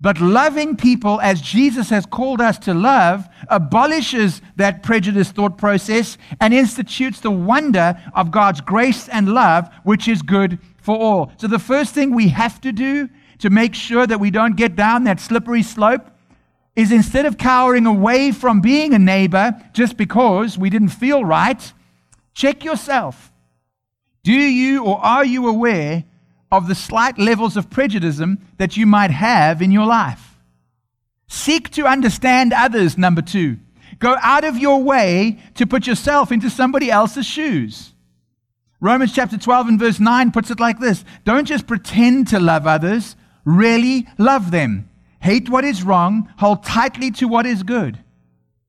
But 0.01 0.19
loving 0.19 0.75
people 0.75 1.21
as 1.21 1.41
Jesus 1.41 1.91
has 1.91 2.07
called 2.07 2.41
us 2.41 2.57
to 2.59 2.73
love 2.73 3.27
abolishes 3.49 4.41
that 4.55 4.81
prejudice 4.81 5.29
thought 5.29 5.59
process 5.59 6.17
and 6.41 6.55
institutes 6.55 7.19
the 7.19 7.29
wonder 7.29 8.01
of 8.15 8.31
God's 8.31 8.61
grace 8.61 9.09
and 9.09 9.31
love, 9.31 9.69
which 9.83 10.07
is 10.07 10.23
good 10.23 10.57
for 10.81 10.97
all. 10.97 11.31
So, 11.37 11.45
the 11.45 11.59
first 11.59 11.93
thing 11.93 12.15
we 12.15 12.29
have 12.29 12.59
to 12.61 12.71
do 12.71 13.09
to 13.39 13.49
make 13.49 13.75
sure 13.75 14.05
that 14.07 14.19
we 14.19 14.31
don't 14.31 14.55
get 14.55 14.75
down 14.75 15.03
that 15.03 15.19
slippery 15.19 15.63
slope 15.63 16.09
is 16.75 16.91
instead 16.91 17.25
of 17.25 17.37
cowering 17.37 17.85
away 17.85 18.31
from 18.31 18.61
being 18.61 18.93
a 18.93 18.99
neighbor 18.99 19.55
just 19.73 19.97
because 19.97 20.57
we 20.57 20.69
didn't 20.69 20.89
feel 20.89 21.23
right, 21.23 21.73
check 22.33 22.63
yourself. 22.63 23.31
Do 24.23 24.33
you 24.33 24.83
or 24.83 24.97
are 25.03 25.23
you 25.23 25.47
aware 25.47 26.03
of 26.51 26.67
the 26.67 26.75
slight 26.75 27.17
levels 27.17 27.55
of 27.57 27.69
prejudice 27.69 28.21
that 28.57 28.75
you 28.75 28.85
might 28.85 29.11
have 29.11 29.61
in 29.61 29.71
your 29.71 29.85
life? 29.85 30.37
Seek 31.27 31.69
to 31.71 31.85
understand 31.85 32.53
others, 32.53 32.97
number 32.97 33.21
two. 33.21 33.57
Go 33.99 34.17
out 34.21 34.43
of 34.43 34.57
your 34.57 34.83
way 34.83 35.39
to 35.55 35.65
put 35.65 35.87
yourself 35.87 36.31
into 36.31 36.49
somebody 36.49 36.91
else's 36.91 37.25
shoes. 37.25 37.93
Romans 38.81 39.13
chapter 39.13 39.37
12 39.37 39.67
and 39.69 39.79
verse 39.79 39.99
9 39.99 40.31
puts 40.31 40.51
it 40.51 40.59
like 40.59 40.79
this 40.79 41.05
Don't 41.23 41.45
just 41.45 41.65
pretend 41.65 42.27
to 42.29 42.39
love 42.39 42.67
others, 42.67 43.15
really 43.45 44.07
love 44.17 44.51
them. 44.51 44.89
Hate 45.21 45.49
what 45.49 45.63
is 45.63 45.83
wrong, 45.83 46.27
hold 46.37 46.63
tightly 46.63 47.11
to 47.11 47.27
what 47.27 47.45
is 47.45 47.63
good. 47.63 47.99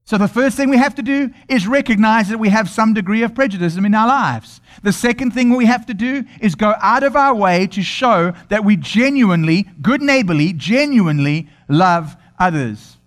So, 0.04 0.16
the 0.18 0.28
first 0.28 0.56
thing 0.56 0.71
we 0.71 0.76
have 0.76 0.95
to 0.95 1.02
do 1.02 1.30
is 1.49 1.66
recognize 1.66 2.28
that 2.28 2.38
we 2.38 2.50
have 2.50 2.71
some 2.71 2.95
degree 2.95 3.25
of 3.25 3.35
prejudice 3.35 3.76
in 3.76 3.92
our 3.92 4.06
lives. 4.06 4.61
The 4.85 4.92
second 4.92 5.33
thing 5.33 5.50
we 5.50 5.66
have 5.66 5.85
to 5.87 5.95
do 5.95 6.25
is 6.40 6.54
go 6.54 6.75
out 6.80 7.02
of 7.02 7.16
our 7.16 7.35
way 7.35 7.66
to 7.66 7.83
show 7.83 8.33
that 8.49 8.64
we 8.64 8.76
genuinely, 8.76 9.66
good 9.83 10.00
neighborly, 10.00 10.52
genuinely 10.52 11.49
love 11.68 12.16
others. 12.38 12.99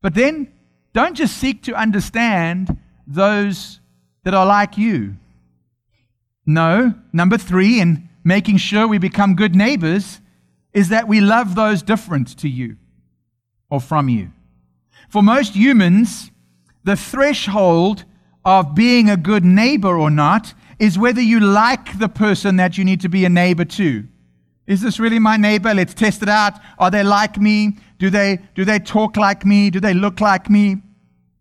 But 0.00 0.14
then, 0.14 0.52
don't 0.92 1.16
just 1.16 1.36
seek 1.36 1.64
to 1.64 1.74
understand 1.74 2.78
those 3.04 3.80
that 4.22 4.32
are 4.32 4.46
like 4.46 4.78
you. 4.78 5.16
No, 6.46 6.94
number 7.12 7.36
three, 7.36 7.80
and 7.80 8.05
making 8.26 8.56
sure 8.56 8.88
we 8.88 8.98
become 8.98 9.36
good 9.36 9.54
neighbors 9.54 10.20
is 10.72 10.88
that 10.88 11.06
we 11.06 11.20
love 11.20 11.54
those 11.54 11.80
different 11.80 12.36
to 12.36 12.48
you 12.48 12.76
or 13.70 13.80
from 13.80 14.08
you. 14.08 14.32
For 15.08 15.22
most 15.22 15.54
humans, 15.54 16.32
the 16.82 16.96
threshold 16.96 18.04
of 18.44 18.74
being 18.74 19.08
a 19.08 19.16
good 19.16 19.44
neighbor 19.44 19.96
or 19.96 20.10
not 20.10 20.54
is 20.80 20.98
whether 20.98 21.20
you 21.20 21.38
like 21.38 22.00
the 22.00 22.08
person 22.08 22.56
that 22.56 22.76
you 22.76 22.84
need 22.84 23.00
to 23.00 23.08
be 23.08 23.24
a 23.24 23.28
neighbor 23.28 23.64
to. 23.64 24.04
Is 24.66 24.80
this 24.80 24.98
really 24.98 25.20
my 25.20 25.36
neighbor? 25.36 25.72
Let's 25.72 25.94
test 25.94 26.20
it 26.20 26.28
out. 26.28 26.54
Are 26.80 26.90
they 26.90 27.04
like 27.04 27.38
me? 27.38 27.78
Do 28.00 28.10
they, 28.10 28.40
do 28.56 28.64
they 28.64 28.80
talk 28.80 29.16
like 29.16 29.46
me? 29.46 29.70
Do 29.70 29.78
they 29.78 29.94
look 29.94 30.20
like 30.20 30.50
me? 30.50 30.78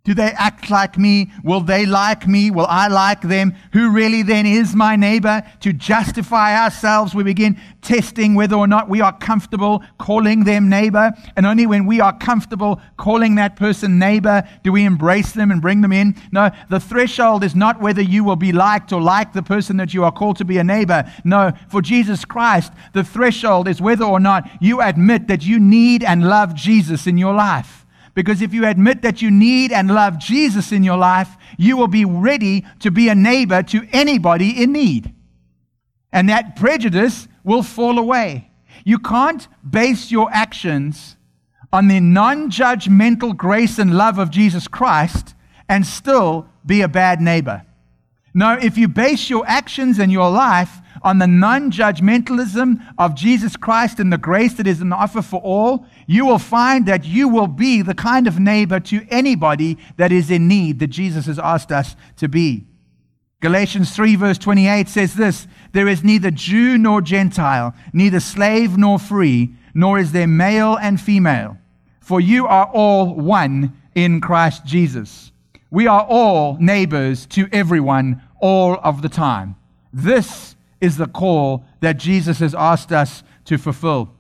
Do 0.06 0.14
they 0.14 0.32
act 0.38 0.70
like 0.70 1.00
me? 1.00 1.32
Will 1.44 1.62
they 1.62 1.88
like 1.88 2.28
me? 2.28 2.52
Will 2.52 2.68
I 2.68 2.88
like 2.88 3.22
them? 3.22 3.56
Who 3.74 3.90
really 3.90 4.22
then 4.22 4.46
is 4.46 4.76
my 4.76 4.96
neighbor? 4.96 5.42
To 5.62 5.74
justify 5.74 6.64
ourselves, 6.64 7.16
we 7.16 7.24
begin 7.24 7.60
testing 7.82 8.36
whether 8.36 8.56
or 8.56 8.68
not 8.68 8.88
we 8.88 9.02
are 9.02 9.18
comfortable 9.18 9.84
calling 9.98 10.44
them 10.44 10.70
neighbor. 10.70 11.12
And 11.36 11.48
only 11.48 11.66
when 11.66 11.88
we 11.88 12.00
are 12.02 12.16
comfortable 12.16 12.80
calling 12.98 13.34
that 13.36 13.56
person 13.56 13.98
neighbor 13.98 14.48
do 14.64 14.72
we 14.72 14.86
embrace 14.86 15.32
them 15.32 15.50
and 15.50 15.60
bring 15.60 15.82
them 15.82 15.92
in. 15.92 16.16
No, 16.32 16.52
the 16.70 16.80
threshold 16.80 17.44
is 17.44 17.56
not 17.56 17.82
whether 17.82 18.02
you 18.02 18.24
will 18.24 18.36
be 18.36 18.52
liked 18.52 18.94
or 18.94 19.02
like 19.02 19.34
the 19.34 19.42
person 19.44 19.78
that 19.78 19.94
you 19.96 20.04
are 20.04 20.12
called 20.12 20.38
to 20.38 20.46
be 20.46 20.60
a 20.60 20.64
neighbor. 20.64 21.12
No, 21.24 21.52
for 21.68 21.82
Jesus 21.82 22.26
Christ, 22.26 22.72
the 22.94 23.04
threshold 23.04 23.68
is 23.68 23.82
whether 23.82 24.06
or 24.06 24.20
not 24.20 24.48
you 24.62 24.82
admit 24.82 25.28
that 25.30 25.44
you 25.44 25.60
need 25.60 26.04
and 26.04 26.30
love 26.30 26.54
Jesus 26.54 27.08
in 27.08 27.18
your 27.18 27.34
life. 27.34 27.85
Because 28.16 28.42
if 28.42 28.54
you 28.54 28.66
admit 28.66 29.02
that 29.04 29.22
you 29.22 29.30
need 29.30 29.72
and 29.72 29.94
love 29.94 30.18
Jesus 30.18 30.72
in 30.72 30.84
your 30.84 30.98
life, 30.98 31.36
you 31.58 31.78
will 31.78 31.90
be 31.90 32.06
ready 32.06 32.66
to 32.80 32.90
be 32.90 33.10
a 33.10 33.16
neighbor 33.16 33.62
to 33.64 33.88
anybody 33.92 34.64
in 34.64 34.72
need. 34.72 35.14
And 36.12 36.30
that 36.30 36.56
prejudice 36.56 37.28
will 37.44 37.62
fall 37.62 38.00
away. 38.00 38.50
You 38.86 39.00
can't 39.00 39.48
base 39.70 40.12
your 40.12 40.30
actions 40.32 41.18
on 41.74 41.90
the 41.90 42.00
non 42.00 42.50
judgmental 42.50 43.36
grace 43.36 43.78
and 43.78 43.98
love 43.98 44.18
of 44.18 44.32
Jesus 44.32 44.68
Christ 44.68 45.36
and 45.68 45.86
still 45.86 46.48
be 46.66 46.82
a 46.82 46.88
bad 46.88 47.20
neighbor. 47.20 47.64
No, 48.34 48.54
if 48.54 48.78
you 48.78 48.88
base 48.88 49.30
your 49.30 49.46
actions 49.46 50.00
and 50.00 50.12
your 50.12 50.30
life 50.30 50.80
on 51.06 51.20
the 51.20 51.28
non 51.28 51.72
judgmentalism 51.72 52.84
of 52.98 53.16
Jesus 53.16 53.56
Christ 53.56 54.00
and 54.00 54.12
the 54.12 54.18
grace 54.18 54.56
that 54.56 54.68
is 54.68 54.82
an 54.82 54.92
offer 54.92 55.22
for 55.22 55.40
all, 55.42 55.86
you 56.08 56.26
will 56.26 56.40
find 56.40 56.88
that 56.88 57.06
you 57.06 57.30
will 57.30 57.48
be 57.48 57.82
the 57.84 57.94
kind 57.94 58.28
of 58.28 58.40
neighbor 58.40 58.80
to 58.82 59.06
anybody 59.10 59.78
that 59.98 60.12
is 60.12 60.32
in 60.32 60.48
need 60.48 60.80
that 60.80 60.88
Jesus 60.88 61.28
has 61.28 61.40
asked 61.40 61.72
us 61.72 61.96
to 62.18 62.28
be. 62.28 62.66
Galatians 63.40 63.96
3, 63.96 64.16
verse 64.16 64.40
28 64.40 64.90
says 64.90 65.14
this 65.14 65.48
There 65.72 65.88
is 65.88 66.04
neither 66.04 66.32
Jew 66.32 66.78
nor 66.80 67.02
Gentile, 67.02 67.76
neither 67.94 68.20
slave 68.20 68.76
nor 68.76 68.98
free, 68.98 69.54
nor 69.76 70.00
is 70.00 70.12
there 70.12 70.28
male 70.28 70.76
and 70.76 71.00
female, 71.00 71.58
for 72.02 72.20
you 72.20 72.48
are 72.48 72.66
all 72.74 73.14
one 73.14 73.80
in 73.94 74.22
Christ 74.22 74.66
Jesus. 74.66 75.32
We 75.70 75.86
are 75.86 76.04
all 76.04 76.58
neighbors 76.60 77.28
to 77.28 77.48
everyone 77.52 78.24
all 78.40 78.80
of 78.84 79.04
the 79.04 79.10
time. 79.10 79.56
This 79.94 80.55
is 80.82 80.98
the 80.98 81.08
call 81.08 81.66
that 81.82 81.98
Jesus 81.98 82.40
has 82.40 82.54
asked 82.56 82.92
us 82.92 83.24
to 83.46 83.58
fulfill. 83.58 84.12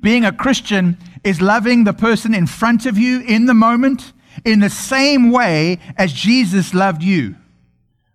Being 0.00 0.24
a 0.24 0.32
Christian 0.32 0.96
is 1.22 1.40
loving 1.40 1.84
the 1.84 1.92
person 1.92 2.34
in 2.34 2.46
front 2.46 2.86
of 2.86 2.96
you 2.96 3.20
in 3.20 3.46
the 3.46 3.54
moment 3.54 4.12
in 4.44 4.60
the 4.60 4.70
same 4.70 5.30
way 5.30 5.78
as 5.96 6.12
Jesus 6.12 6.74
loved 6.74 7.02
you. 7.02 7.36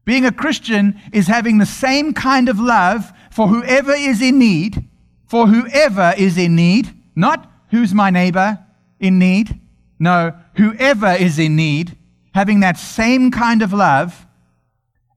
Being 0.06 0.26
a 0.26 0.32
Christian 0.32 1.00
is 1.12 1.28
having 1.28 1.58
the 1.58 1.66
same 1.66 2.14
kind 2.14 2.48
of 2.50 2.60
love 2.60 3.12
for 3.32 3.48
whoever 3.48 3.94
is 3.94 4.22
in 4.22 4.40
need, 4.40 4.88
for 5.28 5.48
whoever 5.48 6.14
is 6.18 6.38
in 6.38 6.56
need, 6.56 6.94
not 7.16 7.52
who's 7.72 7.94
my 7.94 8.10
neighbor 8.10 8.60
in 9.00 9.20
need. 9.20 9.60
No, 9.98 10.34
whoever 10.56 11.12
is 11.12 11.40
in 11.40 11.56
need, 11.56 11.98
having 12.34 12.60
that 12.60 12.78
same 12.78 13.32
kind 13.32 13.62
of 13.62 13.74
love 13.74 14.28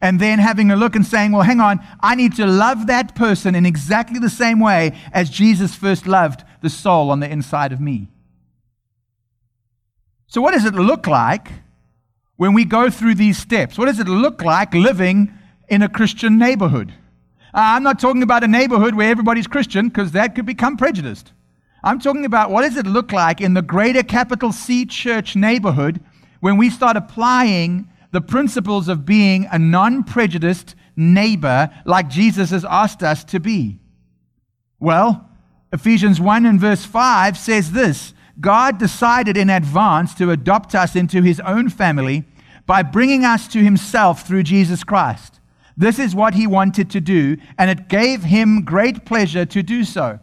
and 0.01 0.21
then 0.21 0.39
having 0.39 0.71
a 0.71 0.77
look 0.77 0.95
and 0.95 1.05
saying, 1.05 1.33
well, 1.33 1.43
hang 1.43 1.61
on, 1.61 1.81
I 2.01 2.15
need 2.15 2.37
to 2.37 2.47
love 2.47 2.87
that 2.87 3.15
person 3.15 3.55
in 3.55 3.67
exactly 3.67 4.19
the 4.19 4.31
same 4.31 4.61
way 4.61 4.97
as 5.13 5.29
Jesus 5.29 5.75
first 5.75 6.07
loved 6.07 6.45
the 6.63 6.71
soul 6.71 7.11
on 7.11 7.21
the 7.21 7.31
inside 7.31 7.73
of 7.73 7.81
me. 7.81 8.09
So, 10.29 10.41
what 10.41 10.53
does 10.53 10.65
it 10.65 10.75
look 10.75 11.07
like 11.07 11.49
when 12.37 12.53
we 12.53 12.65
go 12.65 12.91
through 12.91 13.15
these 13.15 13.39
steps? 13.39 13.79
What 13.79 13.87
does 13.87 13.99
it 13.99 14.09
look 14.09 14.43
like 14.43 14.75
living 14.75 15.33
in 15.69 15.83
a 15.83 15.89
Christian 15.89 16.39
neighborhood? 16.39 16.93
Uh, 17.55 17.75
I'm 17.75 17.83
not 17.83 17.99
talking 17.99 18.23
about 18.23 18.45
a 18.45 18.49
neighborhood 18.49 18.95
where 18.95 19.11
everybody's 19.11 19.47
Christian 19.47 19.89
because 19.89 20.13
that 20.13 20.35
could 20.35 20.47
become 20.47 20.77
prejudiced. 20.77 21.33
I'm 21.83 21.99
talking 21.99 22.25
about 22.25 22.51
what 22.51 22.63
does 22.63 22.77
it 22.77 22.87
look 22.87 23.11
like 23.11 23.41
in 23.41 23.55
the 23.55 23.63
greater 23.63 24.03
capital 24.03 24.53
C 24.53 24.85
church 24.85 25.35
neighborhood 25.35 26.01
when 26.41 26.57
we 26.57 26.71
start 26.71 26.97
applying 26.97 27.89
the 28.11 28.21
principles 28.21 28.89
of 28.89 29.05
being 29.05 29.47
a 29.51 29.59
non 29.59 30.05
prejudiced 30.05 30.75
neighbor 30.97 31.71
like 31.85 32.09
Jesus 32.09 32.51
has 32.51 32.65
asked 32.65 33.03
us 33.03 33.25
to 33.25 33.41
be? 33.41 33.79
Well, 34.81 35.29
Ephesians 35.73 36.21
1 36.21 36.47
and 36.47 36.61
verse 36.61 36.85
5 36.85 37.37
says 37.37 37.73
this 37.73 38.15
God 38.41 38.79
decided 38.79 39.37
in 39.37 39.51
advance 39.51 40.15
to 40.15 40.31
adopt 40.31 40.75
us 40.75 40.95
into 40.95 41.23
his 41.23 41.41
own 41.41 41.69
family 41.69 42.25
by 42.67 42.83
bringing 42.83 43.25
us 43.25 43.49
to 43.49 43.63
himself 43.63 44.27
through 44.27 44.45
Jesus 44.45 44.85
Christ. 44.85 45.41
This 45.77 45.99
is 45.99 46.15
what 46.15 46.35
he 46.35 46.47
wanted 46.47 46.91
to 46.91 47.01
do, 47.01 47.37
and 47.57 47.71
it 47.71 47.89
gave 47.89 48.25
him 48.25 48.65
great 48.65 49.05
pleasure 49.05 49.47
to 49.47 49.63
do 49.63 49.85
so. 49.85 50.19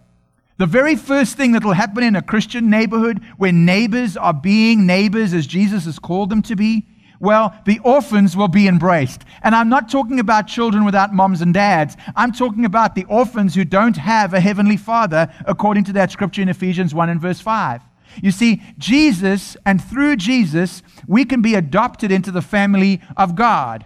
The 0.58 0.66
very 0.66 0.96
first 0.96 1.36
thing 1.36 1.52
that 1.52 1.64
will 1.64 1.74
happen 1.74 2.04
in 2.04 2.16
a 2.16 2.22
Christian 2.22 2.70
neighborhood 2.70 3.22
where 3.38 3.52
neighbors 3.52 4.16
are 4.16 4.34
being 4.34 4.86
neighbors 4.86 5.34
as 5.34 5.48
Jesus 5.48 5.86
has 5.86 6.00
called 6.00 6.30
them 6.30 6.42
to 6.44 6.56
be, 6.56 6.86
well, 7.20 7.56
the 7.66 7.80
orphans 7.80 8.36
will 8.36 8.48
be 8.48 8.68
embraced. 8.68 9.24
And 9.44 9.56
I'm 9.56 9.70
not 9.70 9.90
talking 9.90 10.20
about 10.20 10.48
children 10.48 10.86
without 10.86 11.14
moms 11.14 11.42
and 11.42 11.54
dads. 11.54 11.96
I'm 12.16 12.32
talking 12.32 12.66
about 12.66 12.96
the 12.96 13.06
orphans 13.06 13.56
who 13.56 13.66
don't 13.66 13.98
have 13.98 14.34
a 14.34 14.40
heavenly 14.40 14.78
father, 14.78 15.32
according 15.46 15.86
to 15.86 15.94
that 15.94 16.12
scripture 16.12 16.42
in 16.42 16.50
Ephesians 16.50 16.94
1 16.94 17.10
and 17.10 17.22
verse 17.22 17.40
5. 17.40 17.82
You 18.22 18.32
see, 18.32 18.62
Jesus, 18.78 19.58
and 19.66 19.84
through 19.84 20.16
Jesus, 20.18 20.84
we 21.08 21.26
can 21.26 21.42
be 21.42 21.56
adopted 21.56 22.12
into 22.12 22.32
the 22.32 22.42
family 22.42 23.02
of 23.18 23.36
God. 23.36 23.86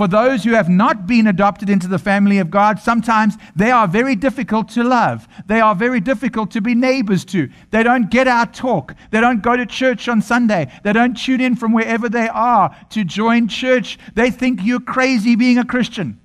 For 0.00 0.08
those 0.08 0.44
who 0.44 0.52
have 0.52 0.70
not 0.70 1.06
been 1.06 1.26
adopted 1.26 1.68
into 1.68 1.86
the 1.86 1.98
family 1.98 2.38
of 2.38 2.50
God, 2.50 2.80
sometimes 2.80 3.36
they 3.54 3.70
are 3.70 3.86
very 3.86 4.16
difficult 4.16 4.70
to 4.70 4.82
love. 4.82 5.28
They 5.44 5.60
are 5.60 5.74
very 5.74 6.00
difficult 6.00 6.50
to 6.52 6.62
be 6.62 6.74
neighbors 6.74 7.22
to. 7.26 7.50
They 7.70 7.82
don't 7.82 8.10
get 8.10 8.26
our 8.26 8.46
talk. 8.46 8.94
They 9.10 9.20
don't 9.20 9.42
go 9.42 9.58
to 9.58 9.66
church 9.66 10.08
on 10.08 10.22
Sunday. 10.22 10.72
They 10.84 10.94
don't 10.94 11.14
tune 11.14 11.42
in 11.42 11.54
from 11.54 11.74
wherever 11.74 12.08
they 12.08 12.28
are 12.28 12.74
to 12.88 13.04
join 13.04 13.46
church. 13.46 13.98
They 14.14 14.30
think 14.30 14.60
you're 14.62 14.80
crazy 14.80 15.36
being 15.36 15.58
a 15.58 15.66
Christian. 15.66 16.18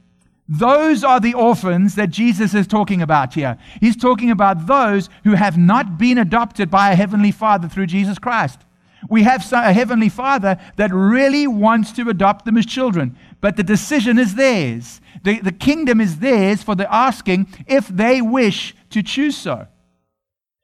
Those 0.47 1.03
are 1.03 1.19
the 1.19 1.33
orphans 1.33 1.95
that 1.95 2.11
Jesus 2.11 2.53
is 2.53 2.67
talking 2.67 3.01
about 3.01 3.33
here. 3.33 3.57
He's 3.81 3.97
talking 3.97 4.31
about 4.31 4.67
those 4.67 5.09
who 5.25 5.33
have 5.33 5.57
not 5.57 5.97
been 5.97 6.17
adopted 6.17 6.71
by 6.71 6.93
a 6.93 6.95
heavenly 6.95 7.33
Father 7.33 7.67
through 7.67 7.87
Jesus 7.87 8.19
Christ. 8.19 8.61
We 9.09 9.23
have 9.23 9.51
a 9.53 9.73
heavenly 9.73 10.09
Father 10.09 10.57
that 10.77 10.93
really 10.93 11.47
wants 11.47 11.91
to 11.93 12.09
adopt 12.09 12.45
them 12.45 12.57
as 12.57 12.65
children, 12.65 13.17
but 13.45 13.57
the 13.57 13.63
decision 13.63 14.17
is 14.17 14.33
theirs. 14.33 14.99
The, 15.21 15.39
the 15.39 15.51
kingdom 15.51 16.01
is 16.01 16.17
theirs 16.17 16.63
for 16.63 16.73
the 16.73 16.91
asking 16.91 17.47
if 17.67 17.87
they 17.87 18.19
wish 18.19 18.73
to 18.89 19.03
choose 19.03 19.37
so. 19.37 19.67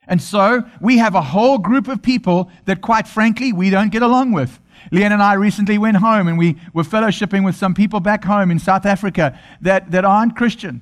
And 0.07 0.19
so 0.19 0.63
we 0.79 0.97
have 0.97 1.13
a 1.13 1.21
whole 1.21 1.59
group 1.59 1.87
of 1.87 2.01
people 2.01 2.49
that, 2.65 2.81
quite 2.81 3.07
frankly, 3.07 3.53
we 3.53 3.69
don't 3.69 3.91
get 3.91 4.01
along 4.01 4.31
with. 4.31 4.59
Leanne 4.91 5.11
and 5.11 5.21
I 5.21 5.33
recently 5.33 5.77
went 5.77 5.97
home 5.97 6.27
and 6.27 6.39
we 6.39 6.57
were 6.73 6.81
fellowshipping 6.81 7.45
with 7.45 7.55
some 7.55 7.75
people 7.75 7.99
back 7.99 8.23
home 8.23 8.49
in 8.49 8.57
South 8.57 8.87
Africa 8.87 9.39
that, 9.61 9.91
that 9.91 10.03
aren't 10.03 10.35
Christian. 10.35 10.81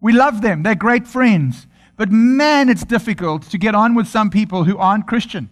We 0.00 0.12
love 0.12 0.42
them, 0.42 0.62
they're 0.62 0.76
great 0.76 1.08
friends. 1.08 1.66
But 1.96 2.12
man, 2.12 2.68
it's 2.68 2.84
difficult 2.84 3.42
to 3.50 3.58
get 3.58 3.74
on 3.74 3.96
with 3.96 4.06
some 4.06 4.30
people 4.30 4.62
who 4.62 4.78
aren't 4.78 5.08
Christian. 5.08 5.50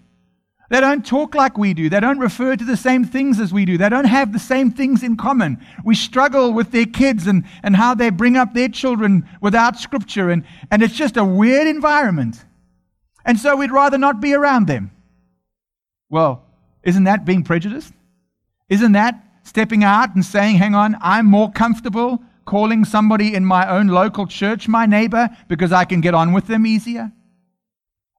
They 0.70 0.80
don't 0.80 1.04
talk 1.04 1.34
like 1.34 1.56
we 1.56 1.72
do. 1.72 1.88
They 1.88 2.00
don't 2.00 2.18
refer 2.18 2.54
to 2.54 2.64
the 2.64 2.76
same 2.76 3.04
things 3.04 3.40
as 3.40 3.54
we 3.54 3.64
do. 3.64 3.78
They 3.78 3.88
don't 3.88 4.04
have 4.04 4.34
the 4.34 4.38
same 4.38 4.70
things 4.70 5.02
in 5.02 5.16
common. 5.16 5.64
We 5.82 5.94
struggle 5.94 6.52
with 6.52 6.72
their 6.72 6.84
kids 6.84 7.26
and, 7.26 7.44
and 7.62 7.74
how 7.74 7.94
they 7.94 8.10
bring 8.10 8.36
up 8.36 8.52
their 8.52 8.68
children 8.68 9.26
without 9.40 9.78
scripture. 9.78 10.28
And, 10.28 10.44
and 10.70 10.82
it's 10.82 10.94
just 10.94 11.16
a 11.16 11.24
weird 11.24 11.66
environment. 11.66 12.44
And 13.24 13.38
so 13.38 13.56
we'd 13.56 13.72
rather 13.72 13.96
not 13.96 14.20
be 14.20 14.34
around 14.34 14.66
them. 14.66 14.90
Well, 16.10 16.44
isn't 16.82 17.04
that 17.04 17.24
being 17.24 17.44
prejudiced? 17.44 17.94
Isn't 18.68 18.92
that 18.92 19.22
stepping 19.44 19.84
out 19.84 20.14
and 20.14 20.24
saying, 20.24 20.56
hang 20.56 20.74
on, 20.74 20.96
I'm 21.00 21.26
more 21.26 21.50
comfortable 21.50 22.22
calling 22.44 22.84
somebody 22.84 23.34
in 23.34 23.44
my 23.44 23.68
own 23.68 23.88
local 23.88 24.26
church 24.26 24.68
my 24.68 24.84
neighbor 24.84 25.30
because 25.48 25.72
I 25.72 25.84
can 25.84 26.02
get 26.02 26.14
on 26.14 26.34
with 26.34 26.46
them 26.46 26.66
easier? 26.66 27.12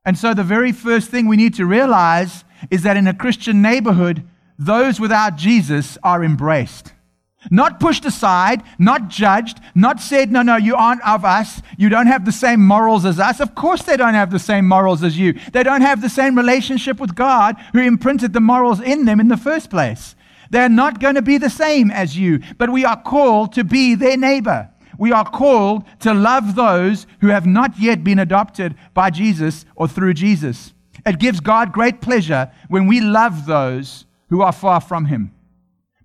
And 0.05 0.17
so, 0.17 0.33
the 0.33 0.43
very 0.43 0.71
first 0.71 1.09
thing 1.09 1.27
we 1.27 1.37
need 1.37 1.55
to 1.55 1.65
realize 1.65 2.43
is 2.71 2.83
that 2.83 2.97
in 2.97 3.07
a 3.07 3.13
Christian 3.13 3.61
neighborhood, 3.61 4.27
those 4.57 4.99
without 4.99 5.35
Jesus 5.35 5.97
are 6.03 6.23
embraced. 6.23 6.93
Not 7.49 7.79
pushed 7.79 8.03
aside, 8.03 8.63
not 8.77 9.07
judged, 9.07 9.61
not 9.73 10.01
said, 10.01 10.29
no, 10.29 10.41
no, 10.41 10.57
you 10.57 10.75
aren't 10.75 11.07
of 11.07 11.23
us. 11.23 11.61
You 11.77 11.87
don't 11.87 12.07
have 12.07 12.25
the 12.25 12.33
same 12.33 12.65
morals 12.65 13.05
as 13.05 13.17
us. 13.17 13.39
Of 13.39 13.55
course, 13.55 13.81
they 13.83 13.95
don't 13.95 14.13
have 14.13 14.29
the 14.29 14.39
same 14.39 14.67
morals 14.67 15.03
as 15.03 15.17
you. 15.17 15.39
They 15.53 15.63
don't 15.63 15.81
have 15.81 16.01
the 16.01 16.09
same 16.09 16.35
relationship 16.35 16.99
with 16.99 17.15
God 17.15 17.55
who 17.71 17.79
imprinted 17.79 18.33
the 18.33 18.41
morals 18.41 18.81
in 18.81 19.05
them 19.05 19.21
in 19.21 19.29
the 19.29 19.37
first 19.37 19.69
place. 19.69 20.15
They're 20.49 20.67
not 20.67 20.99
going 20.99 21.15
to 21.15 21.21
be 21.21 21.37
the 21.37 21.49
same 21.49 21.91
as 21.91 22.17
you, 22.17 22.41
but 22.57 22.71
we 22.71 22.83
are 22.83 23.01
called 23.01 23.53
to 23.53 23.63
be 23.63 23.95
their 23.95 24.17
neighbor. 24.17 24.69
We 24.99 25.13
are 25.13 25.27
called 25.27 25.85
to 26.01 26.13
love 26.13 26.55
those 26.55 27.07
who 27.21 27.27
have 27.27 27.47
not 27.47 27.79
yet 27.79 28.03
been 28.03 28.19
adopted 28.19 28.75
by 28.93 29.09
Jesus 29.09 29.65
or 29.77 29.87
through 29.87 30.13
Jesus. 30.13 30.73
It 31.05 31.19
gives 31.19 31.39
God 31.39 31.71
great 31.71 32.01
pleasure 32.01 32.51
when 32.67 32.85
we 32.85 32.99
love 32.99 33.45
those 33.45 34.05
who 34.27 34.41
are 34.41 34.51
far 34.51 34.81
from 34.81 35.05
Him. 35.05 35.33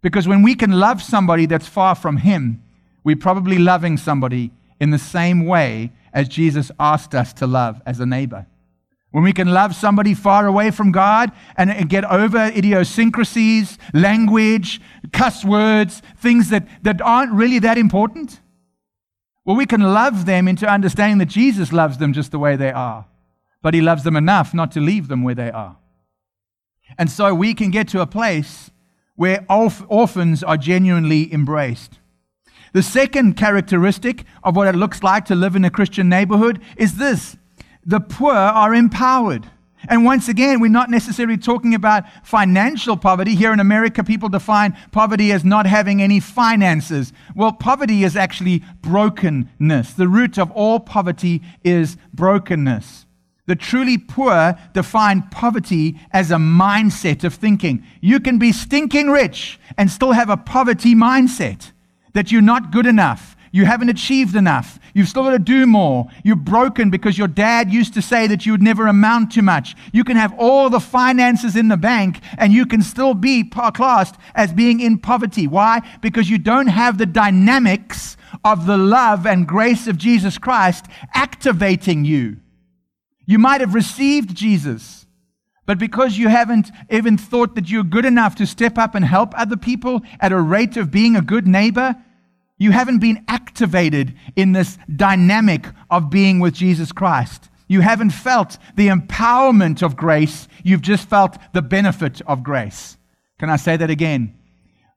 Because 0.00 0.28
when 0.28 0.42
we 0.42 0.54
can 0.54 0.70
love 0.70 1.02
somebody 1.02 1.46
that's 1.46 1.66
far 1.66 1.96
from 1.96 2.18
Him, 2.18 2.62
we're 3.02 3.16
probably 3.16 3.58
loving 3.58 3.96
somebody 3.96 4.52
in 4.78 4.90
the 4.90 4.98
same 4.98 5.44
way 5.44 5.90
as 6.12 6.28
Jesus 6.28 6.70
asked 6.78 7.16
us 7.16 7.32
to 7.34 7.48
love 7.48 7.82
as 7.84 7.98
a 7.98 8.06
neighbor. 8.06 8.46
When 9.10 9.24
we 9.24 9.32
can 9.32 9.48
love 9.48 9.74
somebody 9.74 10.14
far 10.14 10.46
away 10.46 10.70
from 10.70 10.92
God 10.92 11.32
and, 11.56 11.88
get 11.88 12.04
over 12.04 12.46
idiosyncrasies, 12.46 13.76
language, 13.92 14.80
cuss 15.12 15.44
words, 15.44 16.00
things 16.16 16.50
that, 16.50 16.68
that 16.84 17.00
aren't 17.02 17.32
really 17.32 17.58
that 17.60 17.78
important, 17.78 18.40
well, 19.44 19.56
we 19.56 19.66
can 19.66 19.80
love 19.80 20.26
them 20.26 20.48
into 20.48 20.66
understanding 20.66 21.18
that 21.18 21.26
Jesus 21.26 21.72
loves 21.72 21.98
them 21.98 22.12
just 22.12 22.30
the 22.30 22.38
way 22.38 22.56
they 22.56 22.72
are, 22.72 23.06
but 23.62 23.74
He 23.74 23.80
loves 23.80 24.02
them 24.02 24.16
enough 24.16 24.54
not 24.54 24.72
to 24.72 24.80
leave 24.80 25.08
them 25.08 25.22
where 25.22 25.34
they 25.34 25.50
are. 25.50 25.76
And 26.98 27.10
so 27.10 27.34
we 27.34 27.54
can 27.54 27.70
get 27.70 27.88
to 27.88 28.00
a 28.00 28.06
place 28.06 28.70
where 29.16 29.44
orphans 29.48 30.42
are 30.42 30.56
genuinely 30.56 31.32
embraced. 31.32 31.98
The 32.72 32.82
second 32.82 33.36
characteristic 33.36 34.24
of 34.42 34.56
what 34.56 34.66
it 34.66 34.74
looks 34.74 35.02
like 35.02 35.24
to 35.26 35.34
live 35.34 35.54
in 35.54 35.64
a 35.64 35.70
Christian 35.70 36.08
neighborhood 36.08 36.60
is 36.76 36.96
this 36.96 37.36
the 37.86 38.00
poor 38.00 38.32
are 38.32 38.74
empowered. 38.74 39.48
And 39.88 40.04
once 40.04 40.28
again, 40.28 40.60
we're 40.60 40.68
not 40.68 40.90
necessarily 40.90 41.36
talking 41.36 41.74
about 41.74 42.04
financial 42.24 42.96
poverty. 42.96 43.34
Here 43.34 43.52
in 43.52 43.60
America, 43.60 44.02
people 44.04 44.28
define 44.28 44.76
poverty 44.92 45.32
as 45.32 45.44
not 45.44 45.66
having 45.66 46.00
any 46.00 46.20
finances. 46.20 47.12
Well, 47.34 47.52
poverty 47.52 48.04
is 48.04 48.16
actually 48.16 48.62
brokenness. 48.80 49.94
The 49.94 50.08
root 50.08 50.38
of 50.38 50.50
all 50.52 50.80
poverty 50.80 51.42
is 51.62 51.96
brokenness. 52.12 53.06
The 53.46 53.56
truly 53.56 53.98
poor 53.98 54.58
define 54.72 55.22
poverty 55.30 56.00
as 56.12 56.30
a 56.30 56.36
mindset 56.36 57.24
of 57.24 57.34
thinking. 57.34 57.84
You 58.00 58.18
can 58.20 58.38
be 58.38 58.52
stinking 58.52 59.10
rich 59.10 59.60
and 59.76 59.90
still 59.90 60.12
have 60.12 60.30
a 60.30 60.36
poverty 60.36 60.94
mindset 60.94 61.72
that 62.14 62.32
you're 62.32 62.40
not 62.40 62.72
good 62.72 62.86
enough. 62.86 63.33
You 63.54 63.66
haven't 63.66 63.88
achieved 63.88 64.34
enough. 64.34 64.80
You've 64.94 65.08
still 65.08 65.22
got 65.22 65.30
to 65.30 65.38
do 65.38 65.64
more. 65.64 66.08
You're 66.24 66.34
broken 66.34 66.90
because 66.90 67.16
your 67.16 67.28
dad 67.28 67.72
used 67.72 67.94
to 67.94 68.02
say 68.02 68.26
that 68.26 68.44
you 68.44 68.50
would 68.50 68.60
never 68.60 68.88
amount 68.88 69.30
to 69.34 69.42
much. 69.42 69.76
You 69.92 70.02
can 70.02 70.16
have 70.16 70.34
all 70.36 70.68
the 70.68 70.80
finances 70.80 71.54
in 71.54 71.68
the 71.68 71.76
bank 71.76 72.18
and 72.36 72.52
you 72.52 72.66
can 72.66 72.82
still 72.82 73.14
be 73.14 73.44
classed 73.44 74.16
as 74.34 74.52
being 74.52 74.80
in 74.80 74.98
poverty. 74.98 75.46
Why? 75.46 75.88
Because 76.02 76.28
you 76.28 76.36
don't 76.36 76.66
have 76.66 76.98
the 76.98 77.06
dynamics 77.06 78.16
of 78.44 78.66
the 78.66 78.76
love 78.76 79.24
and 79.24 79.46
grace 79.46 79.86
of 79.86 79.98
Jesus 79.98 80.36
Christ 80.36 80.86
activating 81.14 82.04
you. 82.04 82.38
You 83.24 83.38
might 83.38 83.60
have 83.60 83.72
received 83.72 84.34
Jesus, 84.34 85.06
but 85.64 85.78
because 85.78 86.18
you 86.18 86.26
haven't 86.26 86.72
even 86.90 87.16
thought 87.16 87.54
that 87.54 87.70
you're 87.70 87.84
good 87.84 88.04
enough 88.04 88.34
to 88.34 88.48
step 88.48 88.78
up 88.78 88.96
and 88.96 89.04
help 89.04 89.32
other 89.38 89.56
people 89.56 90.00
at 90.18 90.32
a 90.32 90.40
rate 90.40 90.76
of 90.76 90.90
being 90.90 91.14
a 91.14 91.22
good 91.22 91.46
neighbor, 91.46 91.94
you 92.58 92.70
haven't 92.70 92.98
been 92.98 93.24
activated 93.28 94.14
in 94.36 94.52
this 94.52 94.78
dynamic 94.94 95.66
of 95.90 96.10
being 96.10 96.40
with 96.40 96.54
Jesus 96.54 96.92
Christ. 96.92 97.48
You 97.66 97.80
haven't 97.80 98.10
felt 98.10 98.58
the 98.76 98.88
empowerment 98.88 99.82
of 99.82 99.96
grace, 99.96 100.48
you've 100.62 100.82
just 100.82 101.08
felt 101.08 101.36
the 101.52 101.62
benefit 101.62 102.20
of 102.26 102.42
grace. 102.42 102.96
Can 103.38 103.50
I 103.50 103.56
say 103.56 103.76
that 103.76 103.90
again? 103.90 104.36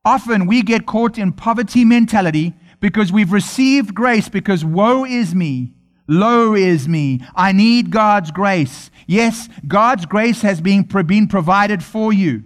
Often 0.05 0.47
we 0.47 0.61
get 0.61 0.85
caught 0.85 1.17
in 1.17 1.33
poverty 1.33 1.83
mentality 1.83 2.53
because 2.79 3.11
we've 3.11 3.31
received 3.31 3.95
grace 3.95 4.29
because 4.29 4.63
woe 4.63 5.05
is 5.05 5.33
me. 5.33 5.73
Low 6.07 6.53
is 6.53 6.87
me. 6.87 7.21
I 7.35 7.51
need 7.51 7.91
God's 7.91 8.31
grace. 8.31 8.89
Yes, 9.07 9.49
God's 9.67 10.05
grace 10.05 10.41
has 10.41 10.61
been, 10.61 10.83
been 10.83 11.27
provided 11.27 11.83
for 11.83 12.13
you. 12.13 12.43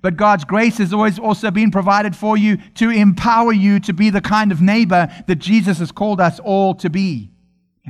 But 0.00 0.16
God's 0.16 0.44
grace 0.44 0.78
has 0.78 0.92
always 0.92 1.18
also 1.18 1.50
been 1.50 1.70
provided 1.70 2.14
for 2.14 2.36
you 2.36 2.58
to 2.74 2.90
empower 2.90 3.52
you 3.52 3.80
to 3.80 3.92
be 3.92 4.10
the 4.10 4.20
kind 4.20 4.52
of 4.52 4.60
neighbor 4.60 5.08
that 5.26 5.36
Jesus 5.36 5.78
has 5.78 5.90
called 5.90 6.20
us 6.20 6.38
all 6.40 6.74
to 6.76 6.88
be. 6.88 7.30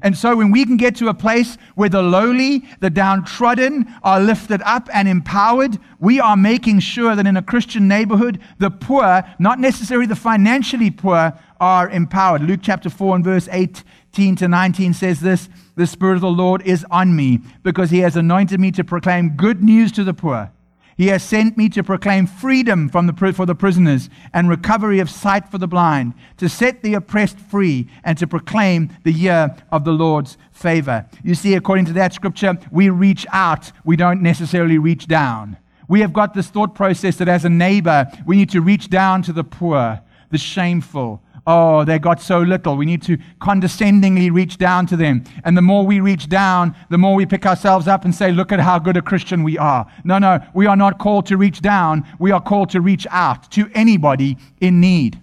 And 0.03 0.17
so 0.17 0.37
when 0.37 0.51
we 0.51 0.65
can 0.65 0.77
get 0.77 0.97
to 0.97 1.09
a 1.09 1.15
place 1.15 1.57
where 1.75 1.89
the 1.89 2.03
lowly, 2.03 2.65
the 2.81 2.91
downtrodden 2.91 3.87
are 4.03 4.21
lifted 4.21 4.63
up 4.63 4.89
and 4.93 5.09
empowered, 5.09 5.79
we 5.99 6.21
are 6.21 6.37
making 6.37 6.81
sure 6.81 7.17
that 7.17 7.27
in 7.27 7.37
a 7.37 7.43
Christian 7.43 7.89
neighborhood, 7.89 8.41
the 8.59 8.71
poor, 8.71 9.25
not 9.39 9.59
necessarily 9.59 10.07
the 10.07 10.17
financially 10.17 10.91
poor, 10.91 11.33
are 11.61 11.91
empowered. 11.91 12.43
Luke 12.43 12.61
chapter 12.63 12.91
4 12.91 13.17
and 13.17 13.25
verse 13.25 13.49
18 13.51 14.37
to 14.37 14.49
19 14.49 14.95
says 14.95 15.21
this 15.21 15.49
The 15.77 15.87
Spirit 15.87 16.15
of 16.15 16.21
the 16.21 16.31
Lord 16.31 16.63
is 16.63 16.87
on 16.91 17.17
me 17.17 17.41
because 17.63 17.91
he 17.91 17.99
has 18.01 18.17
anointed 18.17 18.61
me 18.61 18.71
to 18.73 18.85
proclaim 18.85 19.31
good 19.31 19.63
news 19.63 19.91
to 19.93 20.05
the 20.05 20.15
poor. 20.15 20.53
He 20.99 21.07
has 21.07 21.23
sent 21.23 21.57
me 21.57 21.69
to 21.71 21.85
proclaim 21.85 22.27
freedom 22.27 22.89
from 22.89 23.07
the, 23.07 23.33
for 23.33 23.47
the 23.47 23.55
prisoners 23.55 24.11
and 24.35 24.49
recovery 24.49 24.99
of 24.99 25.09
sight 25.09 25.49
for 25.49 25.57
the 25.57 25.69
blind, 25.69 26.13
to 26.39 26.49
set 26.49 26.83
the 26.83 26.95
oppressed 26.95 27.39
free, 27.39 27.89
and 28.03 28.19
to 28.19 28.27
proclaim 28.27 28.91
the 29.05 29.13
year 29.13 29.57
of 29.71 29.85
the 29.85 29.93
Lord's 29.93 30.37
favor. 30.51 31.07
You 31.23 31.37
see, 31.37 31.55
according 31.55 31.85
to 31.85 31.93
that 31.93 32.15
scripture, 32.15 32.59
we 32.73 32.91
reach 32.91 33.25
out, 33.33 33.71
we 33.85 33.95
don't 33.95 34.23
necessarily 34.23 34.77
reach 34.77 35.07
down. 35.07 35.57
We 35.87 36.01
have 36.01 36.13
got 36.13 36.35
this 36.35 36.49
thought 36.49 36.75
process 36.75 37.15
that 37.17 37.29
as 37.29 37.45
a 37.45 37.49
neighbor, 37.49 38.11
we 38.27 38.37
need 38.37 38.51
to 38.51 38.61
reach 38.61 38.91
down 38.91 39.23
to 39.23 39.33
the 39.33 39.45
poor, 39.45 40.01
the 40.31 40.39
shameful, 40.39 41.23
Oh, 41.51 41.83
they 41.83 41.99
got 41.99 42.21
so 42.21 42.41
little. 42.41 42.77
We 42.77 42.85
need 42.85 43.01
to 43.05 43.17
condescendingly 43.41 44.31
reach 44.31 44.59
down 44.59 44.87
to 44.89 44.99
them. 44.99 45.25
And 45.45 45.57
the 45.57 45.63
more 45.63 45.87
we 45.87 45.99
reach 45.99 46.29
down, 46.29 46.77
the 46.91 46.99
more 46.99 47.15
we 47.15 47.25
pick 47.25 47.47
ourselves 47.47 47.89
up 47.89 48.05
and 48.05 48.15
say, 48.15 48.31
Look 48.31 48.53
at 48.53 48.61
how 48.61 48.79
good 48.79 48.99
a 48.99 49.03
Christian 49.03 49.43
we 49.43 49.57
are. 49.57 49.91
No, 50.05 50.19
no, 50.19 50.41
we 50.53 50.67
are 50.67 50.77
not 50.77 50.99
called 50.99 51.25
to 51.29 51.39
reach 51.39 51.63
down. 51.63 52.07
We 52.19 52.33
are 52.33 52.41
called 52.43 52.69
to 52.71 52.83
reach 52.83 53.07
out 53.11 53.51
to 53.53 53.71
anybody 53.75 54.37
in 54.61 54.79
need. 54.79 55.23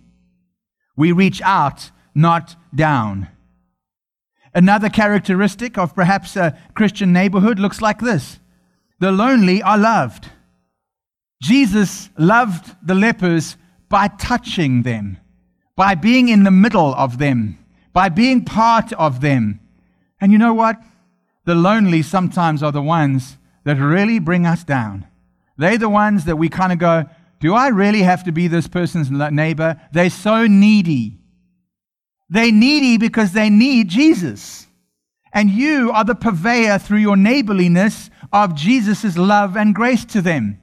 We 0.97 1.11
reach 1.11 1.43
out, 1.43 1.91
not 2.15 2.55
down. 2.73 3.27
Another 4.51 4.89
characteristic 4.89 5.77
of 5.77 5.93
perhaps 5.93 6.35
a 6.35 6.57
Christian 6.73 7.13
neighborhood 7.13 7.59
looks 7.59 7.83
like 7.83 7.99
this 7.99 8.39
the 8.99 9.11
lonely 9.11 9.61
are 9.61 9.77
loved. 9.77 10.31
Jesus 11.43 12.09
loved 12.17 12.75
the 12.81 12.95
lepers 12.95 13.57
by 13.89 14.07
touching 14.07 14.81
them 14.81 15.19
by 15.75 15.95
being 15.95 16.29
in 16.29 16.43
the 16.43 16.51
middle 16.51 16.93
of 16.95 17.17
them, 17.17 17.57
by 17.93 18.09
being 18.09 18.45
part 18.45 18.93
of 18.93 19.21
them. 19.21 19.59
And 20.21 20.31
you 20.31 20.37
know 20.37 20.53
what? 20.53 20.77
The 21.45 21.55
lonely 21.55 22.01
sometimes 22.01 22.63
are 22.63 22.71
the 22.71 22.81
ones 22.81 23.37
that 23.63 23.77
really 23.77 24.19
bring 24.19 24.45
us 24.45 24.63
down. 24.63 25.05
They're 25.57 25.77
the 25.77 25.89
ones 25.89 26.25
that 26.25 26.37
we 26.37 26.49
kind 26.49 26.71
of 26.71 26.79
go, 26.79 27.05
Do 27.39 27.53
I 27.53 27.67
really 27.67 28.01
have 28.01 28.23
to 28.23 28.31
be 28.31 28.47
this 28.47 28.67
person's 28.67 29.11
neighbor? 29.11 29.79
They're 29.91 30.09
so 30.09 30.47
needy. 30.47 31.17
They're 32.29 32.51
needy 32.51 32.97
because 32.97 33.33
they 33.33 33.49
need 33.49 33.89
Jesus. 33.89 34.67
And 35.33 35.49
you 35.49 35.91
are 35.91 36.05
the 36.05 36.15
purveyor 36.15 36.79
through 36.79 36.99
your 36.99 37.17
neighborliness 37.17 38.09
of 38.31 38.55
Jesus' 38.55 39.17
love 39.17 39.55
and 39.57 39.75
grace 39.75 40.05
to 40.05 40.21
them. 40.21 40.61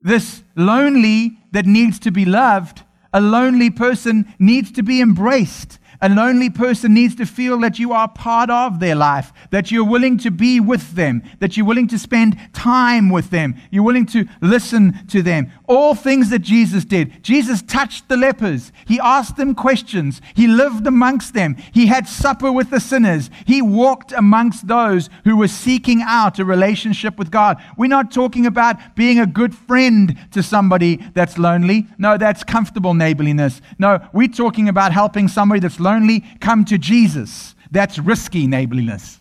This 0.00 0.42
lonely 0.56 1.38
that 1.52 1.66
needs 1.66 1.98
to 2.00 2.10
be 2.10 2.24
loved 2.24 2.82
a 3.12 3.20
lonely 3.20 3.70
person 3.70 4.32
needs 4.38 4.70
to 4.72 4.82
be 4.82 5.00
embraced. 5.00 5.78
A 6.02 6.08
lonely 6.08 6.48
person 6.48 6.94
needs 6.94 7.14
to 7.16 7.26
feel 7.26 7.58
that 7.60 7.78
you 7.78 7.92
are 7.92 8.08
part 8.08 8.48
of 8.48 8.80
their 8.80 8.94
life, 8.94 9.34
that 9.50 9.70
you're 9.70 9.84
willing 9.84 10.16
to 10.18 10.30
be 10.30 10.58
with 10.58 10.92
them, 10.92 11.22
that 11.40 11.56
you're 11.56 11.66
willing 11.66 11.88
to 11.88 11.98
spend 11.98 12.38
time 12.54 13.10
with 13.10 13.28
them, 13.28 13.54
you're 13.70 13.82
willing 13.82 14.06
to 14.06 14.24
listen 14.40 15.06
to 15.08 15.20
them. 15.20 15.52
All 15.66 15.94
things 15.94 16.30
that 16.30 16.38
Jesus 16.38 16.86
did. 16.86 17.22
Jesus 17.22 17.60
touched 17.60 18.08
the 18.08 18.16
lepers, 18.16 18.72
he 18.86 18.98
asked 18.98 19.36
them 19.36 19.54
questions, 19.54 20.22
he 20.34 20.46
lived 20.46 20.86
amongst 20.86 21.34
them, 21.34 21.54
he 21.72 21.86
had 21.86 22.08
supper 22.08 22.50
with 22.50 22.70
the 22.70 22.80
sinners, 22.80 23.28
he 23.44 23.60
walked 23.60 24.12
amongst 24.12 24.68
those 24.68 25.10
who 25.24 25.36
were 25.36 25.48
seeking 25.48 26.00
out 26.02 26.38
a 26.38 26.46
relationship 26.46 27.18
with 27.18 27.30
God. 27.30 27.62
We're 27.76 27.88
not 27.88 28.10
talking 28.10 28.46
about 28.46 28.96
being 28.96 29.18
a 29.18 29.26
good 29.26 29.54
friend 29.54 30.16
to 30.30 30.42
somebody 30.42 30.96
that's 31.12 31.36
lonely. 31.36 31.88
No, 31.98 32.16
that's 32.16 32.42
comfortable 32.42 32.94
neighborliness. 32.94 33.60
No, 33.78 34.00
we're 34.14 34.28
talking 34.28 34.66
about 34.66 34.92
helping 34.92 35.28
somebody 35.28 35.60
that's 35.60 35.78
lonely 35.78 35.89
lonely, 35.90 36.24
come 36.40 36.64
to 36.66 36.78
Jesus. 36.78 37.54
That's 37.70 37.98
risky 37.98 38.46
neighborliness. 38.46 39.20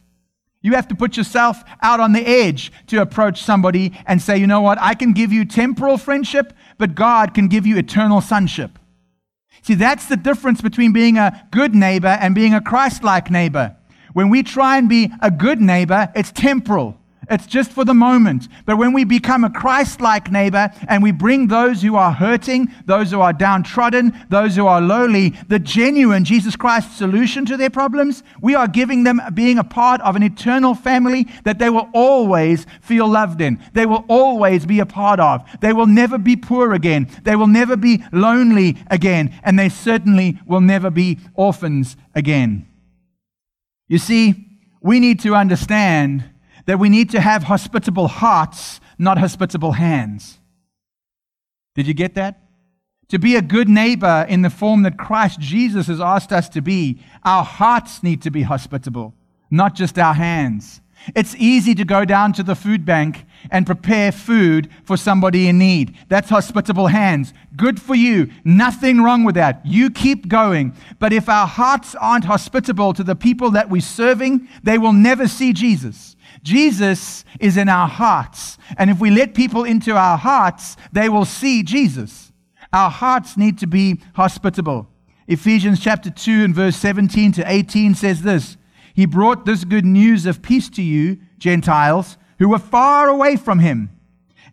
You 0.61 0.73
have 0.73 0.87
to 0.89 0.95
put 0.95 1.15
yourself 1.15 1.63
out 1.81 1.99
on 1.99 2.11
the 2.11 2.27
edge 2.27 2.71
to 2.87 3.01
approach 3.01 3.41
somebody 3.41 3.97
and 4.05 4.21
say, 4.21 4.37
you 4.37 4.47
know 4.47 4.61
what, 4.61 4.77
I 4.81 4.93
can 4.93 5.13
give 5.13 5.31
you 5.31 5.45
temporal 5.45 5.97
friendship, 5.97 6.53
but 6.77 6.95
God 6.95 7.33
can 7.33 7.47
give 7.47 7.65
you 7.65 7.77
eternal 7.77 8.21
sonship. 8.21 8.77
See, 9.61 9.75
that's 9.75 10.07
the 10.07 10.17
difference 10.17 10.61
between 10.61 10.91
being 10.91 11.17
a 11.17 11.47
good 11.51 11.73
neighbor 11.73 12.17
and 12.21 12.35
being 12.35 12.53
a 12.53 12.61
Christ 12.61 13.03
like 13.03 13.31
neighbor. 13.31 13.75
When 14.13 14.29
we 14.29 14.43
try 14.43 14.77
and 14.77 14.89
be 14.89 15.11
a 15.21 15.31
good 15.31 15.61
neighbor, 15.61 16.11
it's 16.15 16.31
temporal. 16.31 16.98
It's 17.29 17.45
just 17.45 17.71
for 17.71 17.85
the 17.85 17.93
moment. 17.93 18.47
But 18.65 18.77
when 18.77 18.91
we 18.91 19.03
become 19.03 19.43
a 19.43 19.51
Christ 19.51 20.01
like 20.01 20.31
neighbor 20.31 20.71
and 20.87 21.03
we 21.03 21.11
bring 21.11 21.47
those 21.47 21.81
who 21.81 21.95
are 21.95 22.11
hurting, 22.11 22.73
those 22.85 23.11
who 23.11 23.21
are 23.21 23.33
downtrodden, 23.33 24.13
those 24.29 24.55
who 24.55 24.65
are 24.65 24.81
lowly, 24.81 25.35
the 25.47 25.59
genuine 25.59 26.25
Jesus 26.25 26.55
Christ 26.55 26.97
solution 26.97 27.45
to 27.45 27.55
their 27.55 27.69
problems, 27.69 28.23
we 28.41 28.55
are 28.55 28.67
giving 28.67 29.03
them 29.03 29.21
being 29.35 29.59
a 29.59 29.63
part 29.63 30.01
of 30.01 30.15
an 30.15 30.23
eternal 30.23 30.73
family 30.73 31.27
that 31.43 31.59
they 31.59 31.69
will 31.69 31.87
always 31.93 32.65
feel 32.81 33.07
loved 33.07 33.41
in. 33.41 33.59
They 33.73 33.85
will 33.85 34.05
always 34.07 34.65
be 34.65 34.79
a 34.79 34.85
part 34.87 35.19
of. 35.19 35.47
They 35.61 35.73
will 35.73 35.87
never 35.87 36.17
be 36.17 36.35
poor 36.35 36.73
again. 36.73 37.09
They 37.23 37.35
will 37.35 37.47
never 37.47 37.77
be 37.77 38.03
lonely 38.11 38.77
again. 38.87 39.39
And 39.43 39.59
they 39.59 39.69
certainly 39.69 40.39
will 40.47 40.61
never 40.61 40.89
be 40.89 41.19
orphans 41.35 41.95
again. 42.15 42.67
You 43.87 43.99
see, 43.99 44.47
we 44.81 44.99
need 44.99 45.19
to 45.21 45.35
understand 45.35 46.23
that 46.69 46.77
we 46.77 46.87
need 46.87 47.09
to 47.09 47.19
have 47.19 47.41
hospitable 47.41 48.07
hearts, 48.07 48.79
not 48.99 49.17
hospitable 49.17 49.71
hands. 49.71 50.37
Did 51.73 51.87
you 51.87 51.95
get 51.95 52.13
that? 52.13 52.43
To 53.07 53.17
be 53.17 53.35
a 53.35 53.41
good 53.41 53.67
neighbor 53.67 54.23
in 54.29 54.43
the 54.43 54.51
form 54.51 54.83
that 54.83 54.95
Christ 54.95 55.39
Jesus 55.39 55.87
has 55.87 55.99
asked 55.99 56.31
us 56.31 56.47
to 56.49 56.61
be, 56.61 57.01
our 57.23 57.43
hearts 57.43 58.03
need 58.03 58.21
to 58.21 58.29
be 58.29 58.43
hospitable, 58.43 59.15
not 59.49 59.73
just 59.73 59.97
our 59.97 60.13
hands. 60.13 60.79
It's 61.15 61.33
easy 61.37 61.73
to 61.73 61.83
go 61.83 62.05
down 62.05 62.33
to 62.33 62.43
the 62.43 62.53
food 62.53 62.85
bank 62.85 63.25
and 63.49 63.65
prepare 63.65 64.11
food 64.11 64.69
for 64.83 64.95
somebody 64.95 65.47
in 65.47 65.57
need. 65.57 65.95
That's 66.07 66.29
hospitable 66.29 66.85
hands. 66.85 67.33
Good 67.55 67.81
for 67.81 67.95
you. 67.95 68.29
Nothing 68.43 69.01
wrong 69.01 69.23
with 69.23 69.33
that. 69.35 69.65
You 69.65 69.89
keep 69.89 70.27
going. 70.27 70.75
But 70.99 71.13
if 71.13 71.29
our 71.29 71.47
hearts 71.47 71.95
aren't 71.95 72.25
hospitable 72.25 72.93
to 72.93 73.03
the 73.03 73.15
people 73.15 73.49
that 73.51 73.71
we're 73.71 73.81
serving, 73.81 74.47
they 74.61 74.77
will 74.77 74.93
never 74.93 75.27
see 75.27 75.51
Jesus. 75.51 76.15
Jesus 76.43 77.25
is 77.39 77.57
in 77.57 77.69
our 77.69 77.87
hearts. 77.87 78.57
And 78.77 78.89
if 78.89 78.99
we 78.99 79.09
let 79.09 79.33
people 79.33 79.63
into 79.63 79.95
our 79.95 80.17
hearts, 80.17 80.77
they 80.91 81.09
will 81.09 81.25
see 81.25 81.63
Jesus. 81.63 82.31
Our 82.71 82.89
hearts 82.89 83.37
need 83.37 83.57
to 83.59 83.67
be 83.67 84.01
hospitable. 84.13 84.87
Ephesians 85.27 85.79
chapter 85.79 86.09
2 86.09 86.43
and 86.43 86.55
verse 86.55 86.75
17 86.75 87.33
to 87.33 87.43
18 87.51 87.95
says 87.95 88.21
this 88.21 88.57
He 88.93 89.05
brought 89.05 89.45
this 89.45 89.63
good 89.63 89.85
news 89.85 90.25
of 90.25 90.41
peace 90.41 90.69
to 90.71 90.81
you, 90.81 91.19
Gentiles, 91.37 92.17
who 92.39 92.49
were 92.49 92.59
far 92.59 93.09
away 93.09 93.35
from 93.35 93.59
him, 93.59 93.91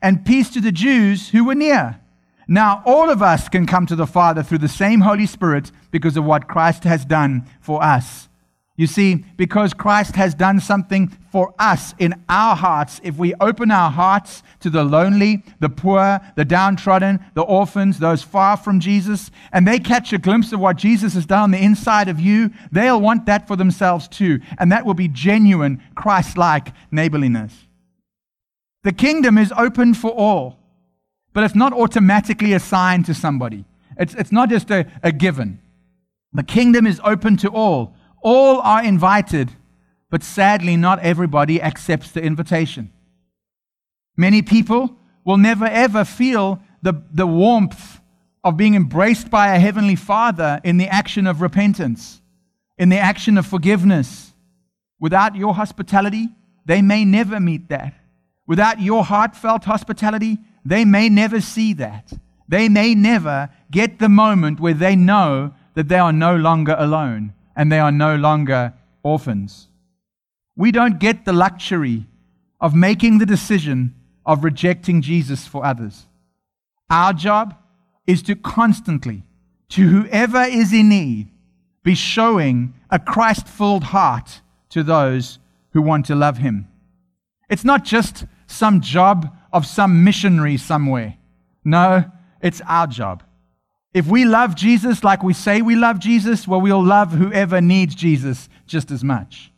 and 0.03 0.27
peace 0.27 0.51
to 0.51 0.61
the 0.61 0.73
Jews 0.73 1.31
who 1.31 1.45
were 1.45 1.55
near. 1.55 2.01
Now, 2.49 2.83
all 2.87 3.11
of 3.11 3.23
us 3.23 3.49
can 3.49 3.67
come 3.67 3.87
to 3.87 3.97
the 3.97 4.07
Father 4.07 4.43
through 4.43 4.59
the 4.59 4.69
same 4.69 5.01
Holy 5.01 5.27
Spirit 5.27 5.73
because 5.91 6.17
of 6.17 6.25
what 6.25 6.49
Christ 6.49 6.85
has 6.85 7.05
done 7.05 7.47
for 7.61 7.83
us. 7.83 8.29
You 8.79 8.87
see, 8.87 9.25
because 9.39 9.73
Christ 9.73 10.17
has 10.17 10.35
done 10.35 10.61
something 10.61 11.09
for 11.33 11.55
us 11.59 11.95
in 11.99 12.15
our 12.29 12.55
hearts, 12.55 13.01
if 13.03 13.17
we 13.17 13.33
open 13.41 13.71
our 13.71 13.91
hearts 13.91 14.43
to 14.61 14.69
the 14.69 14.85
lonely, 14.85 15.43
the 15.61 15.71
poor, 15.71 16.21
the 16.37 16.45
downtrodden, 16.45 17.21
the 17.33 17.43
orphans, 17.43 17.99
those 17.99 18.23
far 18.23 18.59
from 18.59 18.81
Jesus, 18.81 19.31
and 19.51 19.67
they 19.67 19.79
catch 19.79 20.13
a 20.13 20.19
glimpse 20.19 20.53
of 20.53 20.61
what 20.61 20.77
Jesus 20.77 21.15
has 21.15 21.25
done 21.25 21.45
on 21.45 21.51
the 21.53 21.63
inside 21.63 22.09
of 22.09 22.21
you, 22.21 22.51
they'll 22.71 23.01
want 23.01 23.25
that 23.25 23.49
for 23.49 23.57
themselves 23.57 24.09
too. 24.09 24.41
And 24.59 24.71
that 24.73 24.85
will 24.85 24.95
be 24.95 25.09
genuine, 25.09 25.83
Christ 25.95 26.37
like 26.37 26.69
neighborliness. 26.91 27.55
The 28.85 28.93
kingdom 28.93 29.39
is 29.39 29.55
open 29.57 29.95
for 29.95 30.11
all, 30.11 30.59
but 31.33 31.45
it's 31.45 31.55
not 31.55 31.73
automatically 31.73 32.53
assigned 32.53 33.07
to 33.07 33.15
somebody, 33.15 33.65
it's, 33.97 34.15
it's 34.15 34.33
not 34.33 34.51
just 34.51 34.71
a, 34.71 34.87
a 35.03 35.13
given. 35.13 35.61
The 36.35 36.43
kingdom 36.43 36.87
is 36.87 37.01
open 37.03 37.39
to 37.39 37.49
all 37.49 37.96
all 38.27 38.61
are 38.63 38.83
invited, 38.83 39.53
but 40.11 40.21
sadly, 40.21 40.77
not 40.77 40.99
everybody 40.99 41.63
accepts 41.63 42.11
the 42.11 42.21
invitation. 42.21 42.91
Many 44.17 44.43
people 44.43 44.97
will 45.25 45.37
never 45.37 45.67
ever 45.67 46.05
feel 46.05 46.61
the, 46.83 47.05
the 47.13 47.27
warmth 47.27 48.01
of 48.43 48.57
being 48.57 48.75
embraced 48.75 49.31
by 49.31 49.55
a 49.55 49.61
heavenly 49.61 49.95
Father 49.95 50.61
in 50.65 50.77
the 50.77 50.89
action 50.89 51.29
of 51.29 51.41
repentance, 51.41 52.21
in 52.77 52.89
the 52.89 52.99
action 52.99 53.39
of 53.39 53.47
forgiveness. 53.47 54.33
Without 54.99 55.37
your 55.37 55.55
hospitality, 55.55 56.27
they 56.65 56.83
may 56.83 57.05
never 57.05 57.39
meet 57.39 57.69
that. 57.69 57.95
Without 58.45 58.81
your 58.81 59.05
heartfelt 59.05 59.63
hospitality, 59.63 60.39
they 60.65 60.85
may 60.85 61.09
never 61.09 61.41
see 61.41 61.75
that. 61.75 62.13
They 62.49 62.69
may 62.69 62.97
never 62.97 63.51
get 63.71 64.01
the 64.01 64.09
moment 64.09 64.59
where 64.59 64.75
they 64.75 64.97
know 64.97 65.55
that 65.75 65.87
they 65.87 65.99
are 65.99 66.13
no 66.13 66.35
longer 66.35 66.75
alone 66.77 67.35
and 67.57 67.73
they 67.73 67.81
are 67.81 67.91
no 67.91 68.15
longer 68.15 68.75
orphans. 69.03 69.69
We 70.55 70.71
don't 70.71 71.01
get 71.01 71.25
the 71.25 71.33
luxury 71.33 72.07
of 72.61 72.75
making 72.75 73.19
the 73.19 73.27
decision 73.27 73.95
of 74.25 74.45
rejecting 74.45 75.03
Jesus 75.03 75.47
for 75.47 75.65
others. 75.65 76.07
Our 76.91 77.13
job 77.13 77.57
is 78.07 78.23
to 78.23 78.37
constantly, 78.37 79.23
to 79.71 79.89
whoever 79.89 80.43
is 80.43 80.73
in 80.73 80.91
need, 80.91 81.29
be 81.83 81.95
showing 81.95 82.75
a 82.91 82.99
Christ 82.99 83.49
filled 83.49 83.85
heart 83.85 84.41
to 84.71 84.83
those 84.83 85.39
who 85.71 85.83
want 85.83 86.07
to 86.07 86.15
love 86.15 86.39
Him. 86.39 86.69
It's 87.49 87.65
not 87.65 87.85
just 87.85 88.25
some 88.47 88.81
job 88.81 89.37
of 89.53 89.67
some 89.67 90.05
missionary 90.05 90.57
somewhere. 90.57 91.17
No, 91.65 92.05
it's 92.41 92.61
our 92.67 92.87
job. 92.87 93.23
If 93.97 94.07
we 94.09 94.27
love 94.27 94.55
Jesus 94.55 95.03
like 95.03 95.23
we 95.23 95.33
say 95.33 95.63
we 95.63 95.75
love 95.75 95.99
Jesus, 95.99 96.47
well, 96.47 96.61
we'll 96.61 96.85
love 96.85 97.13
whoever 97.13 97.63
needs 97.63 97.95
Jesus 97.95 98.47
just 98.67 98.91
as 98.91 99.03
much. 99.03 99.51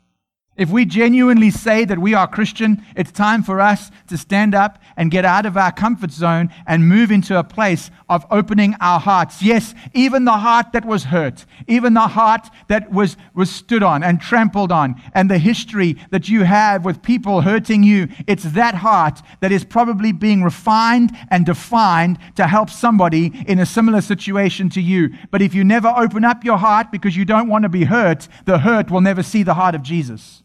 If 0.59 0.71
we 0.71 0.87
genuinely 0.87 1.53
say 1.53 1.85
that 1.85 2.01
we 2.01 2.15
are 2.15 2.27
Christian, 2.27 2.85
it's 2.97 3.13
time 3.13 3.45
for 3.45 3.61
us 3.61 3.93
to 4.09 4.19
stand 4.19 4.57
up 4.57 4.83
and 4.97 5.09
get 5.09 5.25
out 5.25 5.47
of 5.47 5.57
our 5.57 5.71
comfort 5.71 6.11
zone 6.11 6.53
and 6.67 6.89
move 6.89 7.13
into 7.13 7.39
a 7.39 7.45
place 7.45 7.93
of 8.09 8.27
opening 8.29 8.75
our 8.81 8.99
hearts. 8.99 9.41
Yes, 9.41 9.73
even 9.95 10.25
the 10.25 10.33
heart 10.33 10.73
that 10.73 10.85
was 10.85 11.05
hurt, 11.05 11.47
even 11.69 11.95
the 11.95 12.09
heart 12.09 12.49
that 12.67 12.91
was, 12.91 13.17
was 13.35 13.53
stood 13.53 13.85
on 13.85 14.03
and 14.03 14.21
trampled 14.21 14.73
on, 14.73 15.01
and 15.15 15.31
the 15.31 15.39
history 15.39 15.97
that 16.11 16.29
you 16.29 16.43
have 16.43 16.85
with 16.85 17.03
people 17.03 17.43
hurting 17.43 17.85
you, 17.85 18.09
it's 18.27 18.43
that 18.43 18.75
heart 18.75 19.23
that 19.39 19.53
is 19.53 19.65
probably 19.65 20.11
being 20.11 20.43
refined 20.43 21.17
and 21.31 21.47
defined 21.47 22.19
to 22.35 22.49
help 22.49 22.69
somebody 22.69 23.33
in 23.47 23.61
a 23.61 23.67
similar 23.67 24.01
situation 24.01 24.69
to 24.71 24.81
you. 24.81 25.11
But 25.31 25.41
if 25.41 25.55
you 25.55 25.63
never 25.63 25.95
open 25.97 26.25
up 26.25 26.43
your 26.43 26.59
heart 26.59 26.91
because 26.91 27.17
you 27.17 27.25
don't 27.25 27.49
want 27.49 27.63
to 27.63 27.69
be 27.69 27.85
hurt, 27.85 28.27
the 28.45 28.59
hurt 28.59 28.91
will 28.91 29.01
never 29.01 29.23
see 29.23 29.45
the 29.45 29.55
heart 29.55 29.77
of 29.77 29.85
Jesus. 29.85 30.43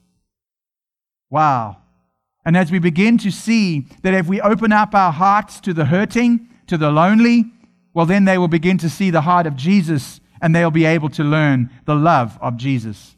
Wow. 1.33 1.77
And 2.45 2.55
as 2.55 2.71
we 2.71 2.77
begin 2.77 3.17
to 3.17 3.31
see 3.31 3.87
that 4.03 4.13
if 4.13 4.27
we 4.27 4.39
open 4.39 4.71
up 4.71 4.93
our 4.93 5.11
hearts 5.11 5.59
to 5.61 5.73
the 5.73 5.85
hurting, 5.85 6.47
to 6.67 6.77
the 6.77 6.91
lonely, 6.91 7.45
well, 7.95 8.05
then 8.05 8.25
they 8.25 8.37
will 8.37 8.47
begin 8.47 8.77
to 8.77 8.89
see 8.89 9.09
the 9.09 9.21
heart 9.21 9.47
of 9.47 9.55
Jesus 9.55 10.21
and 10.43 10.53
they'll 10.53 10.69
be 10.69 10.85
able 10.85 11.09
to 11.09 11.23
learn 11.23 11.71
the 11.85 11.95
love 11.95 12.37
of 12.39 12.55
Jesus. 12.55 13.15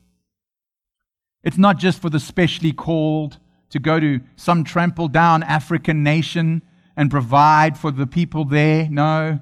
It's 1.44 1.58
not 1.58 1.78
just 1.78 2.02
for 2.02 2.10
the 2.10 2.22
specially 2.22 2.72
called 2.72 3.38
to 3.72 3.80
go 3.80 4.00
to 4.00 4.22
some 4.38 4.64
trampled 4.64 5.12
down 5.12 5.44
African 5.44 6.02
nation 6.02 6.62
and 6.96 7.12
provide 7.12 7.78
for 7.78 7.92
the 7.92 8.08
people 8.08 8.46
there. 8.46 8.88
No. 8.90 9.42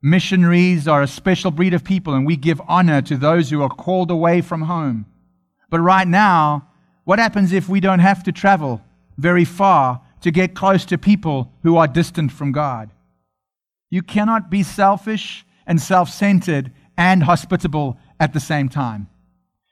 Missionaries 0.00 0.86
are 0.86 1.02
a 1.02 1.08
special 1.08 1.50
breed 1.50 1.74
of 1.74 1.82
people, 1.82 2.14
and 2.14 2.24
we 2.24 2.36
give 2.36 2.62
honor 2.68 3.02
to 3.02 3.16
those 3.16 3.50
who 3.50 3.62
are 3.62 3.68
called 3.68 4.12
away 4.12 4.42
from 4.42 4.62
home. 4.62 5.06
But 5.70 5.80
right 5.80 6.06
now, 6.06 6.68
what 7.04 7.18
happens 7.18 7.52
if 7.52 7.68
we 7.68 7.80
don't 7.80 7.98
have 7.98 8.22
to 8.24 8.32
travel 8.32 8.82
very 9.18 9.44
far 9.44 10.00
to 10.20 10.30
get 10.30 10.54
close 10.54 10.84
to 10.86 10.98
people 10.98 11.52
who 11.62 11.76
are 11.76 11.88
distant 11.88 12.32
from 12.32 12.52
God? 12.52 12.90
You 13.90 14.02
cannot 14.02 14.50
be 14.50 14.62
selfish 14.62 15.44
and 15.66 15.80
self 15.80 16.08
centered 16.08 16.72
and 16.96 17.24
hospitable 17.24 17.98
at 18.20 18.32
the 18.32 18.40
same 18.40 18.68
time. 18.68 19.08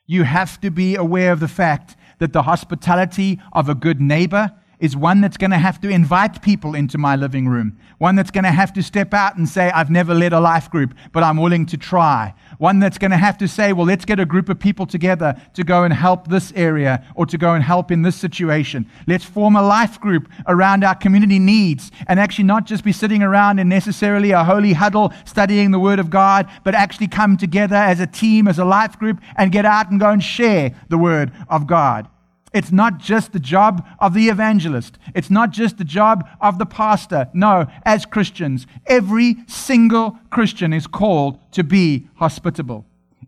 You 0.06 0.24
have 0.24 0.60
to 0.60 0.70
be 0.70 0.96
aware 0.96 1.32
of 1.32 1.40
the 1.40 1.48
fact 1.48 1.96
that 2.18 2.32
the 2.32 2.42
hospitality 2.42 3.40
of 3.52 3.68
a 3.68 3.74
good 3.74 4.00
neighbor 4.00 4.52
is 4.80 4.96
one 4.96 5.20
that's 5.20 5.36
going 5.36 5.50
to 5.50 5.58
have 5.58 5.80
to 5.82 5.88
invite 5.88 6.42
people 6.42 6.74
into 6.74 6.98
my 6.98 7.14
living 7.14 7.46
room, 7.46 7.78
one 7.98 8.16
that's 8.16 8.30
going 8.30 8.44
to 8.44 8.50
have 8.50 8.72
to 8.72 8.82
step 8.82 9.12
out 9.12 9.36
and 9.36 9.48
say, 9.48 9.70
I've 9.70 9.90
never 9.90 10.14
led 10.14 10.32
a 10.32 10.40
life 10.40 10.70
group, 10.70 10.94
but 11.12 11.22
I'm 11.22 11.36
willing 11.36 11.66
to 11.66 11.76
try, 11.76 12.34
one 12.58 12.78
that's 12.78 12.96
going 12.96 13.10
to 13.10 13.18
have 13.18 13.36
to 13.38 13.46
say, 13.46 13.72
well, 13.74 13.86
let's 13.86 14.06
get 14.06 14.18
a 14.18 14.24
group 14.24 14.48
of 14.48 14.58
people 14.58 14.86
together 14.86 15.40
to 15.54 15.62
go 15.62 15.84
and 15.84 15.92
help 15.92 16.28
this 16.28 16.52
area 16.56 17.06
or 17.14 17.26
to 17.26 17.36
go 17.36 17.52
and 17.52 17.62
help 17.62 17.90
in 17.90 18.02
this 18.02 18.16
situation. 18.16 18.86
Let's 19.06 19.24
form 19.24 19.54
a 19.54 19.62
life 19.62 20.00
group 20.00 20.28
around 20.48 20.82
our 20.82 20.94
community 20.94 21.38
needs 21.38 21.92
and 22.08 22.18
actually 22.18 22.44
not 22.44 22.64
just 22.64 22.82
be 22.82 22.92
sitting 22.92 23.22
around 23.22 23.58
in 23.58 23.68
necessarily 23.68 24.30
a 24.30 24.42
holy 24.42 24.72
huddle 24.72 25.12
studying 25.26 25.70
the 25.70 25.78
Word 25.78 25.98
of 25.98 26.08
God, 26.08 26.48
but 26.64 26.74
actually 26.74 27.08
come 27.08 27.36
together 27.36 27.76
as 27.76 28.00
a 28.00 28.06
team, 28.06 28.48
as 28.48 28.58
a 28.58 28.64
life 28.64 28.98
group, 28.98 29.20
and 29.36 29.52
get 29.52 29.66
out 29.66 29.90
and 29.90 30.00
go 30.00 30.10
and 30.10 30.22
share 30.22 30.74
the 30.88 30.98
Word 30.98 31.32
of 31.50 31.66
God. 31.66 32.08
It's 32.52 32.72
not 32.72 32.98
just 32.98 33.32
the 33.32 33.40
job 33.40 33.86
of 34.00 34.12
the 34.12 34.28
evangelist. 34.28 34.98
It's 35.14 35.30
not 35.30 35.50
just 35.50 35.78
the 35.78 35.84
job 35.84 36.28
of 36.40 36.58
the 36.58 36.66
pastor. 36.66 37.28
No, 37.32 37.66
as 37.84 38.06
Christians, 38.06 38.66
every 38.86 39.36
single 39.46 40.18
Christian 40.30 40.72
is 40.72 40.86
called 40.86 41.38
to 41.52 41.62
be 41.62 42.08
hospitable. 42.16 42.86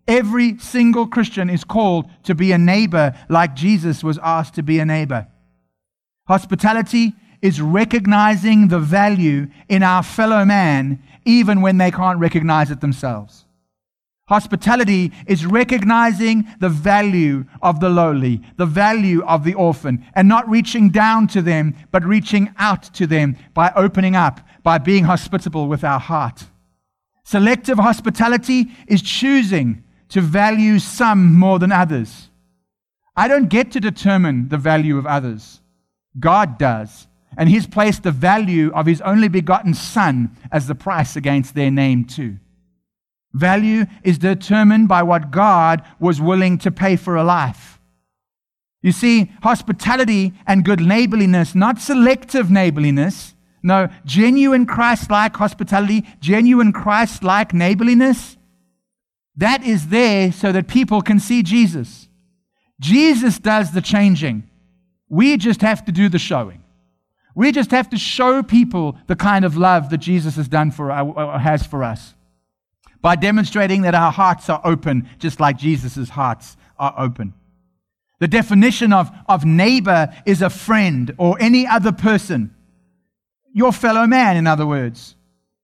Every 0.08 0.58
single 0.58 1.06
Christian 1.06 1.48
is 1.48 1.62
called 1.62 2.10
to 2.24 2.34
be 2.34 2.50
a 2.50 2.58
neighbor 2.58 3.14
like 3.28 3.54
Jesus 3.54 4.02
was 4.02 4.18
asked 4.22 4.54
to 4.54 4.62
be 4.62 4.80
a 4.80 4.84
neighbor. 4.84 5.28
Hospitality 6.26 7.14
is 7.40 7.60
recognizing 7.60 8.68
the 8.68 8.78
value 8.80 9.48
in 9.68 9.82
our 9.82 10.02
fellow 10.02 10.44
man 10.44 11.02
even 11.24 11.60
when 11.60 11.78
they 11.78 11.90
can't 11.90 12.18
recognize 12.18 12.70
it 12.70 12.80
themselves. 12.80 13.44
Hospitality 14.32 15.12
is 15.26 15.44
recognizing 15.44 16.48
the 16.58 16.70
value 16.70 17.44
of 17.60 17.80
the 17.80 17.90
lowly, 17.90 18.40
the 18.56 18.64
value 18.64 19.22
of 19.24 19.44
the 19.44 19.52
orphan, 19.52 20.02
and 20.14 20.26
not 20.26 20.48
reaching 20.48 20.88
down 20.88 21.26
to 21.26 21.42
them, 21.42 21.74
but 21.90 22.02
reaching 22.02 22.50
out 22.56 22.82
to 22.94 23.06
them 23.06 23.36
by 23.52 23.70
opening 23.76 24.16
up, 24.16 24.40
by 24.62 24.78
being 24.78 25.04
hospitable 25.04 25.68
with 25.68 25.84
our 25.84 26.00
heart. 26.00 26.44
Selective 27.24 27.76
hospitality 27.76 28.72
is 28.88 29.02
choosing 29.02 29.84
to 30.08 30.22
value 30.22 30.78
some 30.78 31.34
more 31.34 31.58
than 31.58 31.70
others. 31.70 32.30
I 33.14 33.28
don't 33.28 33.50
get 33.50 33.70
to 33.72 33.80
determine 33.80 34.48
the 34.48 34.56
value 34.56 34.96
of 34.96 35.04
others, 35.04 35.60
God 36.18 36.56
does. 36.56 37.06
And 37.36 37.50
He's 37.50 37.66
placed 37.66 38.02
the 38.02 38.10
value 38.10 38.72
of 38.72 38.86
His 38.86 39.02
only 39.02 39.28
begotten 39.28 39.74
Son 39.74 40.34
as 40.50 40.68
the 40.68 40.74
price 40.74 41.16
against 41.16 41.54
their 41.54 41.70
name, 41.70 42.06
too. 42.06 42.38
Value 43.34 43.86
is 44.02 44.18
determined 44.18 44.88
by 44.88 45.02
what 45.02 45.30
God 45.30 45.82
was 45.98 46.20
willing 46.20 46.58
to 46.58 46.70
pay 46.70 46.96
for 46.96 47.16
a 47.16 47.24
life. 47.24 47.80
You 48.82 48.92
see, 48.92 49.32
hospitality 49.42 50.34
and 50.46 50.64
good 50.64 50.80
neighborliness, 50.80 51.54
not 51.54 51.80
selective 51.80 52.50
neighborliness, 52.50 53.34
no, 53.62 53.88
genuine 54.04 54.66
Christ 54.66 55.10
like 55.10 55.36
hospitality, 55.36 56.04
genuine 56.20 56.72
Christ 56.72 57.22
like 57.22 57.54
neighborliness, 57.54 58.36
that 59.36 59.64
is 59.64 59.88
there 59.88 60.32
so 60.32 60.52
that 60.52 60.66
people 60.66 61.00
can 61.00 61.20
see 61.20 61.42
Jesus. 61.42 62.08
Jesus 62.80 63.38
does 63.38 63.72
the 63.72 63.80
changing. 63.80 64.48
We 65.08 65.36
just 65.36 65.62
have 65.62 65.84
to 65.84 65.92
do 65.92 66.08
the 66.08 66.18
showing. 66.18 66.62
We 67.34 67.52
just 67.52 67.70
have 67.70 67.88
to 67.90 67.96
show 67.96 68.42
people 68.42 68.98
the 69.06 69.16
kind 69.16 69.44
of 69.44 69.56
love 69.56 69.90
that 69.90 69.98
Jesus 69.98 70.36
has 70.36 70.48
done 70.48 70.70
for 70.70 70.90
uh, 70.90 71.38
has 71.38 71.64
for 71.64 71.82
us 71.82 72.14
by 73.02 73.16
demonstrating 73.16 73.82
that 73.82 73.94
our 73.94 74.12
hearts 74.12 74.48
are 74.48 74.60
open, 74.64 75.08
just 75.18 75.40
like 75.40 75.58
Jesus' 75.58 76.08
hearts 76.08 76.56
are 76.78 76.94
open. 76.96 77.34
The 78.20 78.28
definition 78.28 78.92
of, 78.92 79.10
of 79.28 79.44
neighbor 79.44 80.14
is 80.24 80.42
a 80.42 80.48
friend 80.48 81.12
or 81.18 81.36
any 81.40 81.66
other 81.66 81.90
person. 81.90 82.54
Your 83.52 83.72
fellow 83.72 84.06
man, 84.06 84.36
in 84.36 84.46
other 84.46 84.66
words. 84.66 85.16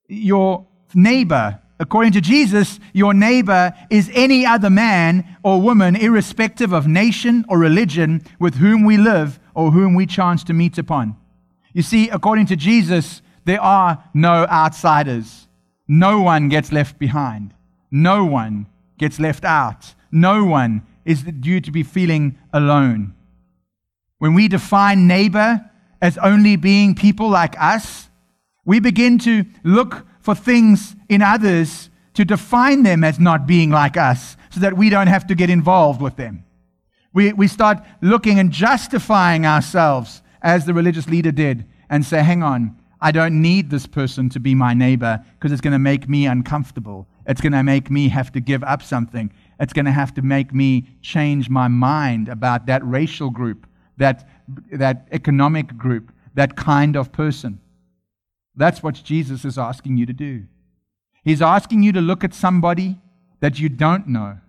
Your 0.09 0.67
neighbor. 0.93 1.59
According 1.79 2.11
to 2.11 2.21
Jesus, 2.21 2.77
your 2.91 3.13
neighbor 3.13 3.73
is 3.89 4.11
any 4.13 4.45
other 4.45 4.69
man 4.69 5.37
or 5.41 5.61
woman, 5.61 5.95
irrespective 5.95 6.73
of 6.73 6.85
nation 6.85 7.45
or 7.47 7.57
religion, 7.57 8.21
with 8.37 8.55
whom 8.55 8.83
we 8.83 8.97
live 8.97 9.39
or 9.55 9.71
whom 9.71 9.95
we 9.95 10.05
chance 10.05 10.43
to 10.43 10.53
meet 10.53 10.77
upon. 10.77 11.15
You 11.73 11.81
see, 11.81 12.09
according 12.09 12.47
to 12.47 12.57
Jesus, 12.57 13.21
there 13.45 13.61
are 13.61 14.03
no 14.13 14.45
outsiders. 14.47 15.47
No 15.91 16.21
one 16.21 16.49
gets 16.49 16.71
left 16.71 16.99
behind. 16.99 17.53
No 17.89 18.23
one 18.23 18.67
gets 18.99 19.19
left 19.19 19.43
out. 19.43 19.95
No 20.11 20.45
one 20.45 20.83
is 21.03 21.23
due 21.23 21.59
to 21.61 21.71
be 21.71 21.81
feeling 21.81 22.37
alone. 22.53 23.15
When 24.19 24.35
we 24.35 24.47
define 24.47 25.07
neighbor 25.07 25.67
as 25.99 26.19
only 26.19 26.55
being 26.57 26.93
people 26.93 27.27
like 27.27 27.59
us, 27.59 28.09
we 28.65 28.79
begin 28.79 29.17
to 29.19 29.45
look 29.63 30.05
for 30.21 30.35
things 30.35 30.95
in 31.09 31.23
others 31.23 31.89
to 32.13 32.23
define 32.23 32.83
them 32.83 33.03
as 33.03 33.19
not 33.19 33.47
being 33.47 33.71
like 33.71 33.97
us 33.97 34.37
so 34.51 34.59
that 34.59 34.77
we 34.77 34.89
don't 34.91 35.07
have 35.07 35.25
to 35.27 35.35
get 35.35 35.49
involved 35.49 36.01
with 36.01 36.17
them. 36.17 36.43
We, 37.13 37.33
we 37.33 37.47
start 37.47 37.79
looking 38.01 38.37
and 38.37 38.51
justifying 38.51 39.45
ourselves 39.45 40.21
as 40.41 40.65
the 40.65 40.73
religious 40.73 41.07
leader 41.07 41.31
did 41.31 41.65
and 41.89 42.05
say, 42.05 42.21
hang 42.21 42.43
on, 42.43 42.77
I 43.01 43.11
don't 43.11 43.41
need 43.41 43.69
this 43.69 43.85
person 43.85 44.29
to 44.29 44.39
be 44.39 44.55
my 44.55 44.73
neighbor 44.73 45.23
because 45.33 45.51
it's 45.51 45.61
going 45.61 45.73
to 45.73 45.79
make 45.79 46.09
me 46.09 46.25
uncomfortable. 46.25 47.07
It's 47.25 47.41
going 47.41 47.53
to 47.53 47.63
make 47.63 47.89
me 47.89 48.09
have 48.09 48.31
to 48.33 48.41
give 48.41 48.63
up 48.63 48.81
something. 48.81 49.31
It's 49.59 49.73
going 49.73 49.85
to 49.85 49.91
have 49.91 50.13
to 50.15 50.21
make 50.21 50.53
me 50.53 50.85
change 51.01 51.49
my 51.49 51.67
mind 51.67 52.27
about 52.27 52.65
that 52.65 52.83
racial 52.85 53.29
group, 53.29 53.67
that, 53.97 54.27
that 54.71 55.07
economic 55.11 55.77
group, 55.77 56.11
that 56.33 56.57
kind 56.57 56.95
of 56.95 57.11
person. 57.11 57.59
That's 58.55 58.83
what 58.83 58.95
Jesus 58.95 59.45
is 59.45 59.57
asking 59.57 59.97
you 59.97 60.05
to 60.05 60.13
do. 60.13 60.45
He's 61.23 61.41
asking 61.41 61.83
you 61.83 61.91
to 61.93 62.01
look 62.01 62.23
at 62.23 62.33
somebody 62.33 62.97
that 63.39 63.59
you 63.59 63.69
don't 63.69 64.07
know 64.07 64.39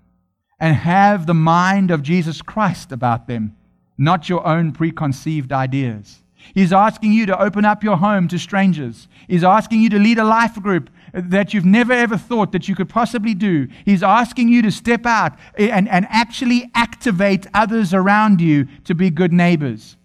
and 0.58 0.74
have 0.74 1.26
the 1.26 1.34
mind 1.34 1.90
of 1.90 2.02
Jesus 2.02 2.42
Christ 2.42 2.92
about 2.92 3.28
them, 3.28 3.56
not 3.96 4.28
your 4.28 4.46
own 4.46 4.72
preconceived 4.72 5.52
ideas. 5.52 6.22
He's 6.55 6.72
asking 6.72 7.12
you 7.12 7.26
to 7.26 7.40
open 7.40 7.64
up 7.64 7.85
your 7.85 7.96
home 7.96 8.29
to 8.29 8.38
strangers. 8.38 9.09
He's 9.29 9.44
asking 9.44 9.81
you 9.81 9.90
to 9.90 9.98
lead 9.98 10.18
a 10.18 10.24
life 10.24 10.55
group 10.55 10.90
that 11.12 11.53
you've 11.53 11.64
never 11.64 11.92
ever 11.92 12.16
thought 12.16 12.53
that 12.53 12.68
you 12.68 12.74
could 12.74 12.88
possibly 12.88 13.35
do. 13.35 13.68
He's 13.85 14.03
asking 14.03 14.48
you 14.48 14.62
to 14.62 14.70
step 14.70 15.07
out 15.07 15.38
and, 15.57 15.88
and 15.88 16.07
actually 16.09 16.70
activate 16.74 17.46
others 17.55 17.92
around 17.94 18.40
you 18.40 18.66
to 18.85 18.94
be 18.94 19.11
good 19.11 19.33
neighbors. 19.33 19.96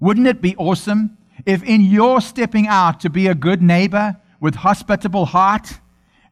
Wouldn't 0.00 0.26
it 0.26 0.42
be 0.42 0.56
awesome 0.56 1.16
if 1.44 1.62
in 1.62 1.82
your 1.82 2.20
stepping 2.20 2.66
out 2.66 3.00
to 3.00 3.10
be 3.10 3.26
a 3.26 3.34
good 3.34 3.62
neighbor 3.62 4.16
with 4.40 4.56
hospitable 4.56 5.26
heart, 5.26 5.80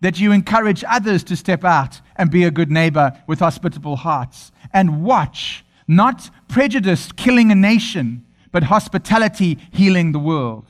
that 0.00 0.20
you 0.20 0.32
encourage 0.32 0.84
others 0.86 1.24
to 1.24 1.36
step 1.36 1.64
out 1.64 2.00
and 2.16 2.30
be 2.30 2.44
a 2.44 2.50
good 2.50 2.70
neighbor 2.70 3.18
with 3.26 3.38
hospitable 3.38 3.96
hearts 3.96 4.52
and 4.72 5.02
watch, 5.02 5.64
not 5.88 6.30
prejudice 6.48 7.10
killing 7.12 7.50
a 7.50 7.54
nation, 7.54 8.24
but 8.54 8.62
hospitality 8.62 9.58
healing 9.72 10.12
the 10.12 10.18
world. 10.20 10.64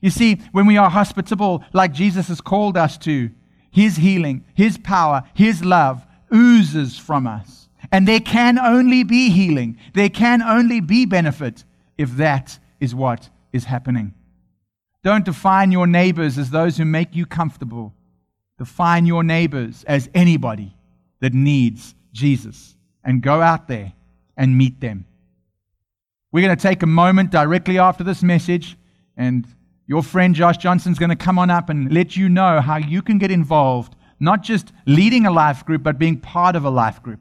You 0.00 0.10
see, 0.10 0.40
when 0.50 0.66
we 0.66 0.76
are 0.76 0.90
hospitable 0.90 1.62
like 1.72 1.92
Jesus 1.92 2.26
has 2.26 2.40
called 2.40 2.76
us 2.76 2.98
to, 2.98 3.30
his 3.70 3.94
healing, 3.94 4.44
his 4.54 4.76
power, 4.76 5.22
his 5.32 5.64
love 5.64 6.04
oozes 6.34 6.98
from 6.98 7.28
us. 7.28 7.68
And 7.92 8.08
there 8.08 8.18
can 8.18 8.58
only 8.58 9.04
be 9.04 9.30
healing, 9.30 9.78
there 9.94 10.08
can 10.08 10.42
only 10.42 10.80
be 10.80 11.06
benefit 11.06 11.62
if 11.96 12.16
that 12.16 12.58
is 12.80 12.92
what 12.92 13.28
is 13.52 13.66
happening. 13.66 14.12
Don't 15.04 15.24
define 15.24 15.70
your 15.70 15.86
neighbors 15.86 16.36
as 16.36 16.50
those 16.50 16.76
who 16.76 16.84
make 16.84 17.14
you 17.14 17.24
comfortable. 17.24 17.94
Define 18.58 19.06
your 19.06 19.22
neighbors 19.22 19.84
as 19.86 20.10
anybody 20.12 20.74
that 21.20 21.34
needs 21.34 21.94
Jesus 22.12 22.74
and 23.04 23.22
go 23.22 23.42
out 23.42 23.68
there 23.68 23.92
and 24.36 24.58
meet 24.58 24.80
them. 24.80 25.04
We're 26.32 26.44
going 26.44 26.56
to 26.56 26.62
take 26.62 26.82
a 26.82 26.86
moment 26.86 27.30
directly 27.30 27.78
after 27.78 28.04
this 28.04 28.22
message, 28.22 28.76
and 29.16 29.46
your 29.86 30.02
friend 30.02 30.34
Josh 30.34 30.56
Johnson 30.58 30.92
is 30.92 30.98
going 30.98 31.10
to 31.10 31.16
come 31.16 31.38
on 31.38 31.50
up 31.50 31.70
and 31.70 31.92
let 31.92 32.16
you 32.16 32.28
know 32.28 32.60
how 32.60 32.76
you 32.76 33.02
can 33.02 33.18
get 33.18 33.30
involved, 33.30 33.94
not 34.18 34.42
just 34.42 34.72
leading 34.86 35.26
a 35.26 35.30
life 35.30 35.64
group, 35.64 35.82
but 35.82 35.98
being 35.98 36.20
part 36.20 36.56
of 36.56 36.64
a 36.64 36.70
life 36.70 37.02
group. 37.02 37.20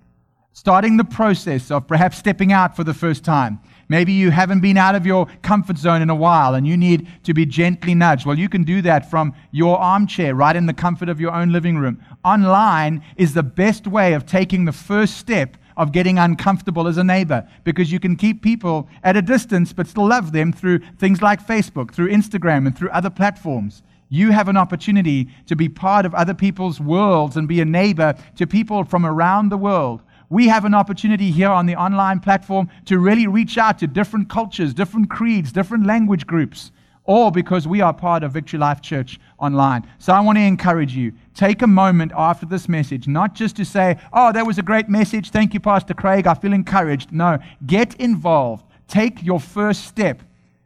Starting 0.53 0.97
the 0.97 1.03
process 1.03 1.69
of 1.69 1.87
perhaps 1.87 2.17
stepping 2.17 2.51
out 2.51 2.75
for 2.75 2.83
the 2.83 2.93
first 2.93 3.23
time 3.23 3.59
Maybe 3.87 4.13
you 4.13 4.31
haven't 4.31 4.61
been 4.61 4.77
out 4.77 4.95
of 4.95 5.05
your 5.05 5.27
comfort 5.43 5.77
zone 5.77 6.01
in 6.01 6.09
a 6.09 6.15
while 6.15 6.55
and 6.55 6.65
you 6.65 6.75
need 6.75 7.07
to 7.23 7.33
be 7.33 7.45
gently 7.45 7.93
nudged. 7.93 8.25
Well, 8.25 8.37
you 8.37 8.49
can 8.49 8.63
do 8.63 8.81
that 8.81 9.09
from 9.09 9.33
your 9.51 9.77
armchair, 9.77 10.33
right 10.33 10.55
in 10.55 10.65
the 10.65 10.73
comfort 10.73 11.09
of 11.09 11.21
your 11.21 11.31
own 11.31 11.51
living 11.51 11.77
room. 11.77 12.01
Online 12.23 13.03
is 13.15 13.33
the 13.33 13.43
best 13.43 13.85
way 13.85 14.13
of 14.13 14.25
taking 14.25 14.65
the 14.65 14.71
first 14.71 15.17
step 15.17 15.57
of 15.77 15.91
getting 15.91 16.17
uncomfortable 16.17 16.87
as 16.87 16.97
a 16.97 17.03
neighbor 17.03 17.47
because 17.63 17.91
you 17.91 17.99
can 17.99 18.15
keep 18.15 18.41
people 18.41 18.87
at 19.03 19.17
a 19.17 19.21
distance 19.21 19.73
but 19.73 19.87
still 19.87 20.07
love 20.07 20.31
them 20.31 20.51
through 20.51 20.79
things 20.97 21.21
like 21.21 21.45
Facebook, 21.45 21.93
through 21.93 22.09
Instagram, 22.09 22.65
and 22.65 22.77
through 22.77 22.89
other 22.89 23.09
platforms. 23.09 23.83
You 24.09 24.31
have 24.31 24.47
an 24.47 24.57
opportunity 24.57 25.29
to 25.47 25.55
be 25.55 25.67
part 25.67 26.05
of 26.05 26.13
other 26.13 26.33
people's 26.33 26.79
worlds 26.79 27.37
and 27.37 27.47
be 27.47 27.61
a 27.61 27.65
neighbor 27.65 28.15
to 28.37 28.47
people 28.47 28.83
from 28.83 29.05
around 29.05 29.49
the 29.49 29.57
world 29.57 30.01
we 30.29 30.47
have 30.47 30.65
an 30.65 30.73
opportunity 30.73 31.31
here 31.31 31.49
on 31.49 31.65
the 31.65 31.75
online 31.75 32.19
platform 32.19 32.69
to 32.85 32.99
really 32.99 33.27
reach 33.27 33.57
out 33.57 33.79
to 33.79 33.87
different 33.87 34.29
cultures, 34.29 34.73
different 34.73 35.09
creeds, 35.09 35.51
different 35.51 35.85
language 35.85 36.25
groups, 36.25 36.71
all 37.05 37.31
because 37.31 37.67
we 37.67 37.81
are 37.81 37.93
part 37.93 38.23
of 38.23 38.31
Victory 38.31 38.59
Life 38.59 38.81
Church 38.81 39.19
online. 39.37 39.87
So 39.99 40.13
I 40.13 40.19
want 40.21 40.37
to 40.37 40.43
encourage 40.43 40.95
you 40.95 41.13
take 41.35 41.61
a 41.61 41.67
moment 41.67 42.11
after 42.15 42.45
this 42.45 42.67
message, 42.67 43.07
not 43.07 43.35
just 43.35 43.55
to 43.57 43.65
say, 43.65 43.97
Oh, 44.11 44.31
that 44.31 44.47
was 44.47 44.57
a 44.57 44.63
great 44.63 44.89
message. 44.89 45.29
Thank 45.29 45.53
you, 45.53 45.59
Pastor 45.59 45.93
Craig. 45.93 46.25
I 46.25 46.33
feel 46.33 46.53
encouraged. 46.53 47.11
No, 47.11 47.37
get 47.65 47.95
involved. 47.95 48.65
Take 48.87 49.23
your 49.23 49.39
first 49.39 49.85
step 49.85 50.21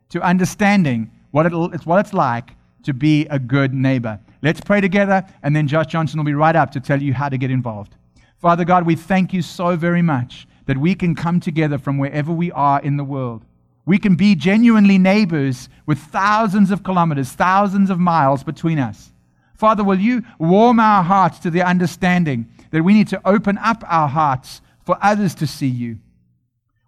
to 0.09 0.21
understanding 0.21 1.11
what, 1.31 1.45
it's 1.45 1.85
what 1.85 1.99
it's 1.99 2.13
like 2.13 2.51
to 2.83 2.93
be 2.93 3.25
a 3.27 3.39
good 3.39 3.73
neighbor. 3.73 4.19
Let's 4.41 4.61
pray 4.61 4.79
together, 4.79 5.25
and 5.43 5.55
then 5.55 5.67
Josh 5.67 5.87
Johnson 5.87 6.17
will 6.17 6.25
be 6.25 6.33
right 6.33 6.55
up 6.55 6.71
to 6.71 6.79
tell 6.79 7.01
you 7.01 7.13
how 7.13 7.29
to 7.29 7.37
get 7.37 7.51
involved. 7.51 7.95
Father 8.37 8.63
God, 8.63 8.85
we 8.85 8.95
thank 8.95 9.33
you 9.33 9.41
so 9.41 9.75
very 9.75 10.01
much 10.01 10.47
that 10.65 10.77
we 10.77 10.95
can 10.95 11.13
come 11.13 11.39
together 11.39 11.77
from 11.77 11.97
wherever 11.97 12.31
we 12.31 12.51
are 12.51 12.81
in 12.81 12.95
the 12.95 13.03
world. 13.03 13.43
We 13.85 13.97
can 13.97 14.15
be 14.15 14.35
genuinely 14.35 14.97
neighbors 14.97 15.67
with 15.85 15.97
thousands 15.97 16.71
of 16.71 16.83
kilometers, 16.83 17.31
thousands 17.31 17.89
of 17.89 17.99
miles 17.99 18.43
between 18.43 18.79
us. 18.79 19.11
Father, 19.59 19.83
will 19.83 19.99
you 19.99 20.23
warm 20.37 20.79
our 20.79 21.03
hearts 21.03 21.37
to 21.39 21.49
the 21.49 21.61
understanding 21.61 22.47
that 22.71 22.81
we 22.81 22.93
need 22.93 23.09
to 23.09 23.21
open 23.27 23.57
up 23.57 23.83
our 23.85 24.07
hearts 24.07 24.61
for 24.85 24.97
others 25.01 25.35
to 25.35 25.45
see 25.45 25.67
you? 25.67 25.99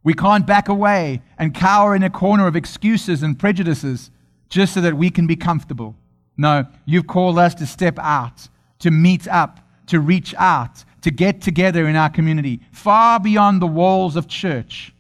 We 0.06 0.14
can't 0.14 0.48
back 0.48 0.70
away 0.70 1.22
and 1.38 1.54
cower 1.54 1.94
in 1.98 2.02
a 2.02 2.10
corner 2.10 2.48
of 2.48 2.56
excuses 2.56 3.24
and 3.24 3.38
prejudices 3.38 4.10
just 4.48 4.74
so 4.74 4.80
that 4.80 4.96
we 4.96 5.10
can 5.10 5.28
be 5.28 5.36
comfortable. 5.36 5.98
No, 6.38 6.66
you've 6.86 7.08
called 7.08 7.38
us 7.38 7.54
to 7.56 7.66
step 7.66 8.00
out, 8.00 8.48
to 8.80 8.90
meet 8.90 9.28
up, 9.28 9.60
to 9.88 10.00
reach 10.00 10.34
out, 10.38 10.86
to 11.02 11.12
get 11.12 11.42
together 11.42 11.90
in 11.90 11.98
our 11.98 12.10
community, 12.10 12.62
far 12.72 13.20
beyond 13.20 13.62
the 13.62 13.68
walls 13.68 14.16
of 14.16 14.30
church, 14.30 14.94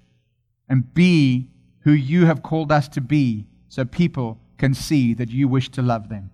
and 0.68 0.94
be 0.94 1.48
who 1.86 1.94
you 1.94 2.26
have 2.26 2.44
called 2.44 2.70
us 2.70 2.90
to 2.90 3.00
be 3.00 3.48
so 3.70 3.86
people 3.86 4.38
can 4.58 4.74
see 4.74 5.14
that 5.14 5.30
you 5.30 5.48
wish 5.48 5.70
to 5.70 5.82
love 5.82 6.10
them. 6.10 6.32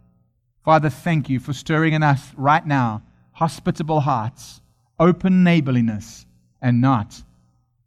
Father, 0.67 0.89
thank 0.89 1.30
you 1.30 1.39
for 1.39 1.53
stirring 1.53 1.93
in 1.93 2.03
us 2.03 2.34
right 2.36 2.67
now 2.67 3.01
hospitable 3.32 4.01
hearts, 4.01 4.60
open 4.99 5.41
neighborliness, 5.41 6.25
and 6.62 6.82
not 6.82 7.23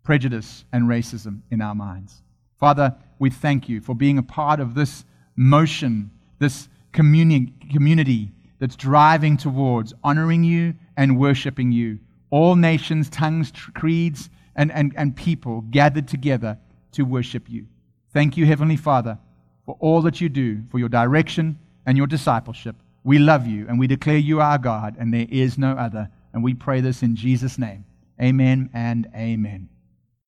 prejudice 0.03 0.65
and 0.73 0.89
racism 0.89 1.43
in 1.51 1.61
our 1.61 1.75
minds. 1.75 2.23
Father, 2.59 2.97
we 3.19 3.29
thank 3.29 3.69
you 3.69 3.83
for 3.83 3.95
being 3.95 4.17
a 4.17 4.23
part 4.23 4.61
of 4.61 4.75
this 4.75 5.05
motion, 5.37 6.11
this 6.39 6.71
communi- 6.95 7.53
community 7.71 8.33
that's 8.59 8.77
driving 8.77 9.37
towards 9.37 9.93
honoring 10.03 10.43
you 10.43 10.73
and 10.97 11.21
worshiping 11.21 11.71
you. 11.71 11.99
All 12.31 12.57
nations, 12.57 13.11
tongues, 13.11 13.53
creeds, 13.75 14.31
and, 14.57 14.73
and, 14.73 14.95
and 14.97 15.15
people 15.15 15.61
gathered 15.71 16.09
together 16.09 16.57
to 16.93 17.03
worship 17.03 17.43
you. 17.47 17.67
Thank 18.15 18.39
you, 18.39 18.47
Heavenly 18.47 18.77
Father, 18.77 19.19
for 19.67 19.77
all 19.81 20.01
that 20.01 20.23
you 20.23 20.31
do, 20.31 20.63
for 20.71 20.79
your 20.79 20.89
direction 20.89 21.59
and 21.87 21.97
your 21.97 22.07
discipleship. 22.07 22.77
We 23.05 23.19
love 23.19 23.47
you 23.47 23.67
and 23.69 23.79
we 23.79 23.87
declare 23.87 24.19
you 24.19 24.41
our 24.41 24.59
God, 24.59 24.97
and 24.99 25.13
there 25.13 25.27
is 25.29 25.59
no 25.59 25.73
other. 25.73 26.11
And 26.33 26.45
we 26.45 26.55
pray 26.55 26.81
this 26.81 27.03
in 27.03 27.17
Jesus' 27.17 27.59
name. 27.59 27.85
Amen 28.21 28.71
and 28.75 29.09
amen. 29.15 29.69